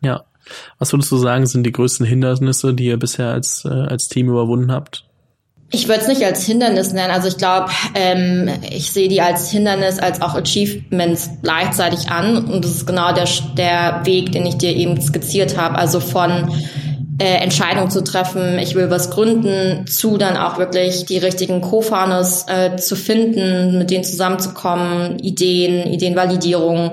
Ja. 0.00 0.24
Was 0.78 0.92
würdest 0.92 1.10
du 1.10 1.16
sagen, 1.16 1.46
sind 1.46 1.64
die 1.64 1.72
größten 1.72 2.06
Hindernisse, 2.06 2.72
die 2.72 2.86
ihr 2.86 2.98
bisher 2.98 3.30
als, 3.30 3.64
äh, 3.64 3.68
als 3.68 4.08
Team 4.08 4.28
überwunden 4.28 4.70
habt? 4.70 5.04
Ich 5.72 5.88
würde 5.88 6.02
es 6.02 6.08
nicht 6.08 6.22
als 6.22 6.44
Hindernis 6.44 6.92
nennen. 6.92 7.10
Also 7.10 7.26
ich 7.26 7.38
glaube, 7.38 7.70
ähm, 7.94 8.48
ich 8.70 8.92
sehe 8.92 9.08
die 9.08 9.20
als 9.20 9.50
Hindernis, 9.50 9.98
als 9.98 10.22
auch 10.22 10.34
Achievements 10.34 11.28
gleichzeitig 11.42 12.08
an. 12.08 12.44
Und 12.46 12.64
das 12.64 12.70
ist 12.70 12.86
genau 12.86 13.12
der, 13.12 13.26
der 13.56 14.02
Weg, 14.04 14.30
den 14.30 14.46
ich 14.46 14.56
dir 14.56 14.74
eben 14.74 15.00
skizziert 15.00 15.58
habe. 15.58 15.74
Also 15.76 15.98
von 15.98 16.52
äh, 17.18 17.36
Entscheidung 17.36 17.90
zu 17.90 18.04
treffen, 18.04 18.58
ich 18.58 18.74
will 18.74 18.90
was 18.90 19.10
gründen, 19.10 19.86
zu 19.86 20.18
dann 20.18 20.36
auch 20.36 20.58
wirklich 20.58 21.06
die 21.06 21.18
richtigen 21.18 21.60
Co-Founders 21.60 22.46
äh, 22.48 22.76
zu 22.76 22.94
finden, 22.94 23.78
mit 23.78 23.90
denen 23.90 24.04
zusammenzukommen, 24.04 25.18
Ideen, 25.20 25.86
Ideenvalidierung, 25.86 26.92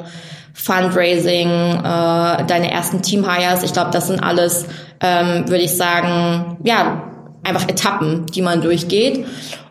Fundraising, 0.53 1.49
äh, 1.49 2.45
deine 2.45 2.71
ersten 2.71 3.01
Team-Hires. 3.01 3.63
Ich 3.63 3.73
glaube, 3.73 3.91
das 3.91 4.07
sind 4.07 4.21
alles, 4.21 4.65
ähm, 5.01 5.49
würde 5.49 5.63
ich 5.63 5.75
sagen, 5.75 6.57
ja, 6.63 7.03
einfach 7.43 7.67
Etappen, 7.67 8.25
die 8.27 8.41
man 8.41 8.61
durchgeht. 8.61 9.25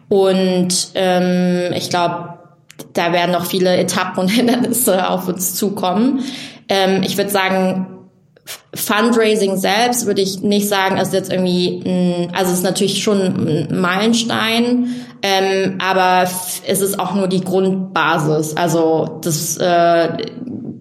Und 0.09 0.91
ähm, 0.95 1.73
ich 1.75 1.89
glaube, 1.89 2.35
da 2.93 3.13
werden 3.13 3.31
noch 3.31 3.47
viele 3.47 3.77
Etappen 3.77 4.25
und 4.25 4.29
Hindernisse 4.31 5.09
auf 5.09 5.29
uns 5.29 5.55
zukommen. 5.55 6.21
Ähm, 6.69 7.03
ich 7.03 7.17
würde 7.17 7.31
sagen, 7.31 7.92
Fundraising 8.75 9.57
selbst 9.57 10.07
würde 10.07 10.23
ich 10.23 10.41
nicht 10.41 10.69
sagen, 10.69 10.97
ist 10.97 11.13
jetzt 11.13 11.31
irgendwie, 11.31 11.83
ein, 11.85 12.35
also 12.35 12.51
es 12.51 12.59
ist 12.59 12.65
natürlich 12.65 13.03
schon 13.03 13.21
ein 13.21 13.81
Meilenstein, 13.81 14.89
ähm, 15.23 15.79
aber 15.81 16.29
es 16.67 16.81
ist 16.81 16.99
auch 16.99 17.15
nur 17.15 17.29
die 17.29 17.43
Grundbasis. 17.43 18.57
Also 18.57 19.21
das, 19.23 19.57
äh, 19.59 20.09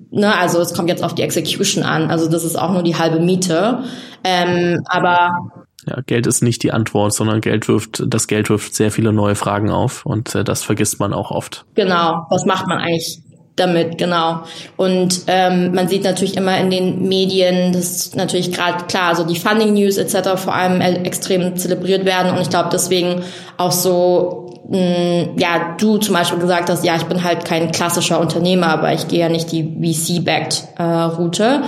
ne, 0.10 0.38
also 0.40 0.60
es 0.60 0.74
kommt 0.74 0.90
jetzt 0.90 1.04
auf 1.04 1.14
die 1.14 1.22
Execution 1.22 1.84
an. 1.84 2.10
Also 2.10 2.28
das 2.28 2.44
ist 2.44 2.58
auch 2.58 2.72
nur 2.72 2.84
die 2.84 2.96
halbe 2.96 3.20
Miete. 3.20 3.84
Ähm, 4.24 4.82
aber 4.86 5.52
ja, 5.86 6.00
Geld 6.06 6.28
ist 6.28 6.42
nicht 6.42 6.64
die 6.64 6.72
Antwort, 6.72 7.14
sondern 7.14 7.42
Geld 7.42 7.68
wirft, 7.68 8.04
das 8.08 8.28
Geld 8.28 8.50
wirft 8.50 8.76
sehr 8.76 8.92
viele 8.92 9.12
neue 9.14 9.36
Fragen 9.36 9.70
auf 9.72 10.06
und 10.06 10.34
äh, 10.36 10.44
das 10.44 10.64
vergisst 10.64 11.00
man 11.00 11.14
auch 11.14 11.32
oft. 11.32 11.66
Genau. 11.76 12.26
Was 12.30 12.46
macht 12.46 12.68
man 12.68 12.78
eigentlich 12.78 13.22
damit, 13.56 13.98
genau. 13.98 14.44
Und 14.78 15.24
ähm, 15.28 15.74
man 15.74 15.88
sieht 15.88 16.04
natürlich 16.04 16.38
immer 16.38 16.58
in 16.58 16.72
den 16.72 17.08
Medien, 17.08 17.74
dass 17.74 18.16
natürlich 18.16 18.52
gerade 18.52 18.86
klar, 18.86 19.10
also 19.10 19.24
die 19.24 19.38
Funding 19.38 19.74
News 19.74 19.98
etc. 19.98 20.42
vor 20.42 20.56
allem 20.56 20.82
extrem 20.82 21.56
zelebriert 21.58 22.06
werden 22.06 22.32
und 22.32 22.42
ich 22.42 22.50
glaube 22.50 22.70
deswegen 22.72 23.24
auch 23.58 23.72
so 23.72 24.41
mh, 24.70 25.34
ja, 25.38 25.76
du 25.78 25.98
zum 25.98 26.14
Beispiel 26.14 26.40
gesagt 26.40 26.70
hast, 26.70 26.84
ja, 26.84 26.96
ich 26.96 27.04
bin 27.04 27.24
halt 27.24 27.46
kein 27.46 27.72
klassischer 27.72 28.20
Unternehmer, 28.20 28.68
aber 28.68 28.94
ich 28.94 29.08
gehe 29.08 29.20
ja 29.20 29.30
nicht 29.30 29.52
die 29.52 29.64
VC-backed 29.64 30.68
äh, 30.78 30.84
Route. 30.84 31.64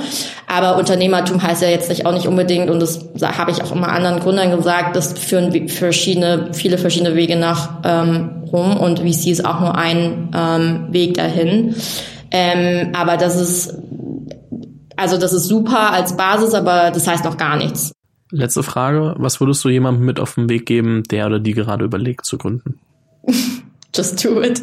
Aber 0.48 0.78
Unternehmertum 0.78 1.42
heißt 1.42 1.62
ja 1.62 1.70
jetzt 1.70 1.90
nicht 1.90 2.06
auch 2.06 2.14
nicht 2.14 2.28
unbedingt, 2.28 2.70
und 2.70 2.80
das 2.80 3.00
habe 3.22 3.52
ich 3.52 3.64
auch 3.64 3.72
immer 3.72 3.90
anderen 3.90 4.20
Gründern 4.20 4.56
gesagt, 4.56 4.96
das 4.96 5.14
führen 5.14 5.68
verschiedene, 5.68 6.50
viele 6.54 6.78
verschiedene 6.78 7.16
Wege 7.16 7.36
nach 7.36 7.82
ähm, 7.84 8.44
rum 8.52 8.78
und 8.78 9.00
VC 9.00 9.28
ist 9.28 9.46
auch 9.46 9.60
nur 9.60 9.76
ein 9.76 10.32
ähm, 10.36 10.88
Weg 10.92 11.16
dahin. 11.16 11.76
Ähm, 12.32 12.92
aber 12.94 13.18
das 13.18 13.40
ist, 13.40 13.76
also 14.96 15.18
das 15.18 15.34
ist 15.34 15.48
super 15.48 15.92
als 15.92 16.16
Basis, 16.16 16.54
aber 16.54 16.92
das 16.92 17.08
heißt 17.08 17.26
noch 17.26 17.38
gar 17.38 17.58
nichts. 17.58 17.94
Letzte 18.34 18.64
Frage. 18.64 19.14
Was 19.20 19.40
würdest 19.40 19.64
du 19.64 19.70
jemandem 19.70 20.06
mit 20.06 20.20
auf 20.20 20.34
den 20.34 20.50
Weg 20.50 20.66
geben, 20.66 21.04
der 21.04 21.28
oder 21.28 21.40
die 21.40 21.54
gerade 21.54 21.86
überlegt 21.86 22.26
zu 22.26 22.40
gründen? 22.40 22.80
Just 23.96 24.26
do 24.26 24.42
it. 24.42 24.60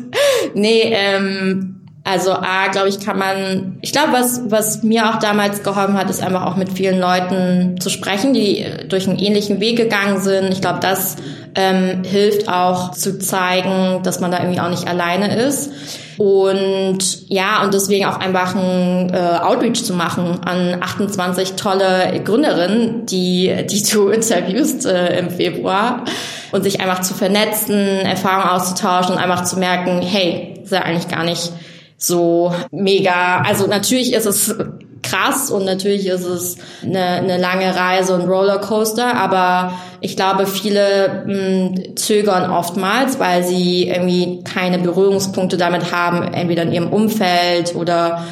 Nee, 0.55 0.93
ähm, 0.93 1.80
also 2.03 2.33
A, 2.33 2.69
glaube 2.69 2.89
ich, 2.89 3.01
kann 3.01 3.19
man, 3.19 3.79
ich 3.83 3.93
glaube, 3.93 4.13
was, 4.13 4.43
was 4.47 4.83
mir 4.83 5.11
auch 5.11 5.19
damals 5.19 5.63
geholfen 5.63 5.99
hat, 5.99 6.09
ist 6.09 6.23
einfach 6.23 6.47
auch 6.47 6.57
mit 6.57 6.73
vielen 6.73 6.99
Leuten 6.99 7.79
zu 7.79 7.91
sprechen, 7.91 8.33
die 8.33 8.65
durch 8.89 9.07
einen 9.07 9.19
ähnlichen 9.19 9.61
Weg 9.61 9.77
gegangen 9.77 10.19
sind. 10.21 10.51
Ich 10.51 10.63
glaube, 10.63 10.81
das 10.81 11.17
ähm, 11.55 12.03
hilft 12.05 12.49
auch 12.49 12.93
zu 12.93 13.19
zeigen, 13.19 14.03
dass 14.03 14.21
man 14.21 14.31
da 14.31 14.39
irgendwie 14.39 14.61
auch 14.61 14.71
nicht 14.71 14.89
alleine 14.89 15.37
ist. 15.37 15.71
Und 16.17 17.29
ja, 17.29 17.63
und 17.63 17.75
deswegen 17.75 18.07
auch 18.07 18.19
einfach 18.19 18.55
ein 18.55 19.13
äh, 19.13 19.39
Outreach 19.43 19.85
zu 19.85 19.95
machen 19.95 20.41
an 20.45 20.77
28 20.81 21.55
tolle 21.55 22.21
Gründerinnen, 22.25 23.07
die, 23.07 23.55
die 23.71 23.83
du 23.83 24.09
interviewst 24.11 24.87
äh, 24.87 25.19
im 25.19 25.31
Februar 25.31 26.05
und 26.53 26.63
sich 26.63 26.81
einfach 26.81 27.01
zu 27.03 27.15
vernetzen, 27.15 27.77
Erfahrungen 27.77 28.51
auszutauschen 28.51 29.15
und 29.15 29.21
einfach 29.21 29.45
zu 29.45 29.59
merken, 29.59 30.01
hey, 30.03 30.61
ist 30.63 30.73
ja 30.73 30.81
eigentlich 30.83 31.09
gar 31.09 31.25
nicht 31.25 31.53
so 32.01 32.53
mega. 32.73 33.43
Also 33.47 33.67
natürlich 33.67 34.13
ist 34.15 34.27
es 34.27 34.57
krass 35.03 35.51
und 35.51 35.65
natürlich 35.65 36.07
ist 36.07 36.25
es 36.25 36.57
eine, 36.83 36.99
eine 36.99 37.39
lange 37.39 37.75
Reise 37.75 38.15
und 38.15 38.29
Rollercoaster, 38.29 39.17
aber 39.17 39.73
ich 40.01 40.17
glaube, 40.17 40.47
viele 40.47 41.25
mh, 41.27 41.35
hm, 41.35 41.97
zögern 41.97 42.51
oftmals, 42.51 43.19
weil 43.19 43.45
sie 43.45 43.89
irgendwie 43.89 44.43
keine 44.45 44.79
Berührungspunkte 44.79 45.57
damit 45.57 45.93
haben, 45.93 46.23
entweder 46.33 46.63
in 46.63 46.73
ihrem 46.73 46.93
Umfeld 46.93 47.75
oder 47.75 48.25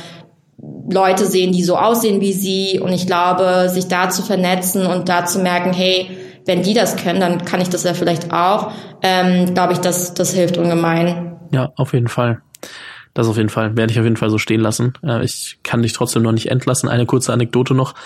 Leute 0.90 1.26
sehen, 1.26 1.52
die 1.52 1.62
so 1.62 1.76
aussehen 1.76 2.20
wie 2.20 2.32
sie. 2.32 2.80
Und 2.80 2.92
ich 2.92 3.06
glaube, 3.06 3.68
sich 3.68 3.88
da 3.88 4.08
zu 4.08 4.22
vernetzen 4.22 4.86
und 4.86 5.08
da 5.08 5.26
zu 5.26 5.38
merken, 5.40 5.72
hey, 5.72 6.10
wenn 6.46 6.62
die 6.62 6.72
das 6.72 6.96
können, 6.96 7.20
dann 7.20 7.44
kann 7.44 7.60
ich 7.60 7.68
das 7.68 7.84
ja 7.84 7.92
vielleicht 7.92 8.32
auch. 8.32 8.72
Ähm, 9.02 9.54
glaube 9.54 9.74
ich, 9.74 9.80
das, 9.80 10.14
das 10.14 10.32
hilft 10.32 10.56
ungemein. 10.56 11.36
Ja, 11.52 11.72
auf 11.76 11.92
jeden 11.92 12.08
Fall. 12.08 12.40
Das 13.18 13.26
auf 13.26 13.36
jeden 13.36 13.48
Fall, 13.48 13.76
werde 13.76 13.92
ich 13.92 13.98
auf 13.98 14.04
jeden 14.04 14.16
Fall 14.16 14.30
so 14.30 14.38
stehen 14.38 14.60
lassen. 14.60 14.92
Äh, 15.02 15.24
ich 15.24 15.58
kann 15.64 15.82
dich 15.82 15.92
trotzdem 15.92 16.22
noch 16.22 16.30
nicht 16.30 16.52
entlassen. 16.52 16.88
Eine 16.88 17.04
kurze 17.04 17.32
Anekdote 17.32 17.74
noch. 17.74 17.96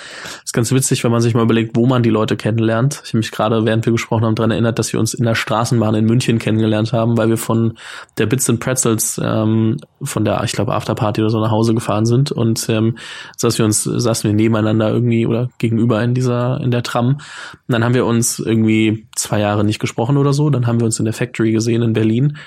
ist 0.42 0.54
ganz 0.54 0.72
witzig, 0.72 1.04
wenn 1.04 1.10
man 1.10 1.20
sich 1.20 1.34
mal 1.34 1.42
überlegt, 1.42 1.76
wo 1.76 1.84
man 1.84 2.02
die 2.02 2.08
Leute 2.08 2.34
kennenlernt. 2.34 3.02
Ich 3.04 3.10
habe 3.10 3.18
mich 3.18 3.30
gerade, 3.30 3.66
während 3.66 3.84
wir 3.84 3.92
gesprochen 3.92 4.24
haben, 4.24 4.36
daran 4.36 4.52
erinnert, 4.52 4.78
dass 4.78 4.90
wir 4.94 4.98
uns 4.98 5.12
in 5.12 5.26
der 5.26 5.34
Straßenbahn 5.34 5.94
in 5.96 6.06
München 6.06 6.38
kennengelernt 6.38 6.94
haben, 6.94 7.18
weil 7.18 7.28
wir 7.28 7.36
von 7.36 7.76
der 8.16 8.24
Bits 8.24 8.48
and 8.48 8.60
Pretzels, 8.60 9.20
ähm, 9.22 9.76
von 10.00 10.24
der, 10.24 10.42
ich 10.44 10.52
glaube, 10.52 10.72
Afterparty 10.72 11.20
oder 11.20 11.28
so 11.28 11.40
nach 11.40 11.50
Hause 11.50 11.74
gefahren 11.74 12.06
sind 12.06 12.32
und 12.32 12.66
ähm, 12.70 12.96
saßen 13.36 13.58
wir 13.58 13.66
uns, 13.66 13.82
saßen 13.84 14.30
wir 14.30 14.34
nebeneinander 14.34 14.88
irgendwie 14.88 15.26
oder 15.26 15.50
gegenüber 15.58 16.02
in 16.02 16.14
dieser, 16.14 16.58
in 16.62 16.70
der 16.70 16.84
Tram. 16.84 17.16
Und 17.16 17.20
dann 17.68 17.84
haben 17.84 17.92
wir 17.92 18.06
uns 18.06 18.38
irgendwie 18.38 19.06
zwei 19.14 19.40
Jahre 19.40 19.62
nicht 19.62 19.78
gesprochen 19.78 20.16
oder 20.16 20.32
so. 20.32 20.48
Dann 20.48 20.66
haben 20.66 20.80
wir 20.80 20.86
uns 20.86 20.98
in 20.98 21.04
der 21.04 21.12
Factory 21.12 21.52
gesehen 21.52 21.82
in 21.82 21.92
Berlin 21.92 22.38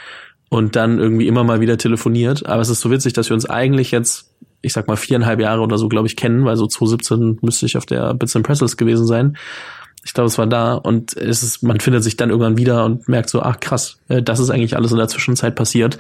und 0.56 0.78
dann 0.78 1.00
irgendwie 1.00 1.28
immer 1.28 1.44
mal 1.44 1.60
wieder 1.60 1.78
telefoniert. 1.78 2.46
Aber 2.46 2.62
es 2.62 2.70
ist 2.70 2.80
so 2.80 2.90
witzig, 2.90 3.12
dass 3.12 3.30
wir 3.30 3.34
uns 3.34 3.46
eigentlich 3.46 3.92
jetzt, 3.92 4.32
ich 4.62 4.72
sag 4.72 4.88
mal, 4.88 4.96
viereinhalb 4.96 5.42
Jahre 5.42 5.60
oder 5.60 5.78
so, 5.78 5.90
glaube 5.90 6.08
ich, 6.08 6.16
kennen, 6.16 6.46
weil 6.46 6.56
so 6.56 6.66
2017 6.66 7.40
müsste 7.42 7.66
ich 7.66 7.76
auf 7.76 7.86
der 7.86 8.14
Bits 8.14 8.38
and 8.38 8.46
Pretzels 8.48 8.78
gewesen 8.78 9.06
sein. 9.06 9.36
Ich 10.06 10.14
glaube, 10.14 10.28
es 10.28 10.38
war 10.38 10.48
da 10.48 10.76
und 10.76 11.18
es 11.18 11.44
ist, 11.44 11.62
man 11.62 11.82
findet 11.82 12.06
sich 12.06 12.16
dann 12.16 12.30
irgendwann 12.30 12.58
wieder 12.58 12.86
und 12.86 13.10
merkt 13.10 13.30
so, 13.30 13.42
ach 13.42 13.60
krass, 13.60 14.00
äh, 14.08 14.24
das 14.24 14.40
ist 14.40 14.50
eigentlich 14.50 14.78
alles 14.78 14.92
in 14.92 14.98
der 14.98 15.10
Zwischenzeit 15.10 15.56
passiert. 15.56 15.98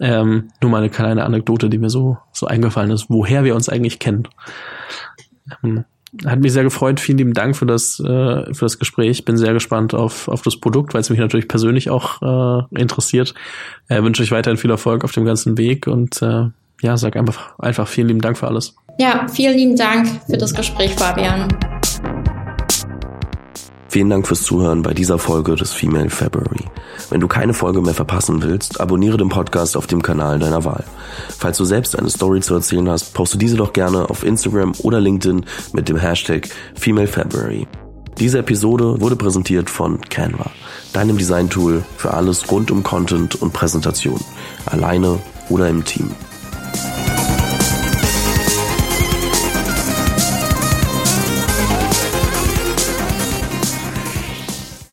Ähm, 0.00 0.48
nur 0.60 0.72
mal 0.72 0.78
eine 0.78 0.90
kleine 0.90 1.24
Anekdote, 1.24 1.70
die 1.70 1.78
mir 1.78 1.90
so, 1.90 2.18
so 2.32 2.48
eingefallen 2.48 2.90
ist, 2.90 3.06
woher 3.08 3.44
wir 3.44 3.54
uns 3.54 3.68
eigentlich 3.68 4.00
kennen. 4.00 4.26
Ähm, 5.62 5.84
hat 6.24 6.40
mich 6.40 6.52
sehr 6.52 6.62
gefreut. 6.62 7.00
Vielen 7.00 7.18
lieben 7.18 7.34
Dank 7.34 7.56
für 7.56 7.66
das, 7.66 8.00
äh, 8.00 8.04
für 8.54 8.64
das 8.64 8.78
Gespräch. 8.78 9.24
Bin 9.24 9.36
sehr 9.36 9.52
gespannt 9.52 9.94
auf, 9.94 10.28
auf 10.28 10.42
das 10.42 10.56
Produkt, 10.56 10.94
weil 10.94 11.00
es 11.00 11.10
mich 11.10 11.18
natürlich 11.18 11.48
persönlich 11.48 11.90
auch 11.90 12.22
äh, 12.22 12.80
interessiert. 12.80 13.34
Äh, 13.88 14.02
wünsche 14.02 14.22
euch 14.22 14.30
weiterhin 14.30 14.56
viel 14.56 14.70
Erfolg 14.70 15.04
auf 15.04 15.12
dem 15.12 15.24
ganzen 15.24 15.58
Weg 15.58 15.86
und 15.86 16.22
äh, 16.22 16.46
ja, 16.82 16.96
sag 16.96 17.16
einfach, 17.16 17.58
einfach 17.58 17.88
vielen 17.88 18.08
lieben 18.08 18.20
Dank 18.20 18.38
für 18.38 18.46
alles. 18.46 18.74
Ja, 18.98 19.26
vielen 19.28 19.56
lieben 19.56 19.76
Dank 19.76 20.08
für 20.26 20.38
das 20.38 20.54
Gespräch, 20.54 20.92
Fabian. 20.94 21.48
Vielen 23.96 24.10
Dank 24.10 24.28
fürs 24.28 24.42
Zuhören 24.42 24.82
bei 24.82 24.92
dieser 24.92 25.18
Folge 25.18 25.54
des 25.54 25.72
Female 25.72 26.10
February. 26.10 26.66
Wenn 27.08 27.20
du 27.20 27.28
keine 27.28 27.54
Folge 27.54 27.80
mehr 27.80 27.94
verpassen 27.94 28.42
willst, 28.42 28.78
abonniere 28.78 29.16
den 29.16 29.30
Podcast 29.30 29.74
auf 29.74 29.86
dem 29.86 30.02
Kanal 30.02 30.38
deiner 30.38 30.66
Wahl. 30.66 30.84
Falls 31.38 31.56
du 31.56 31.64
selbst 31.64 31.98
eine 31.98 32.10
Story 32.10 32.42
zu 32.42 32.52
erzählen 32.52 32.90
hast, 32.90 33.14
poste 33.14 33.38
diese 33.38 33.56
doch 33.56 33.72
gerne 33.72 34.10
auf 34.10 34.22
Instagram 34.22 34.74
oder 34.82 35.00
LinkedIn 35.00 35.46
mit 35.72 35.88
dem 35.88 35.96
Hashtag 35.96 36.46
Female 36.74 37.06
February. 37.06 37.66
Diese 38.18 38.40
Episode 38.40 39.00
wurde 39.00 39.16
präsentiert 39.16 39.70
von 39.70 39.98
Canva, 40.02 40.50
deinem 40.92 41.16
Design-Tool 41.16 41.82
für 41.96 42.12
alles 42.12 42.50
rund 42.50 42.70
um 42.70 42.82
Content 42.82 43.40
und 43.40 43.54
Präsentation, 43.54 44.20
alleine 44.66 45.18
oder 45.48 45.70
im 45.70 45.86
Team. 45.86 46.10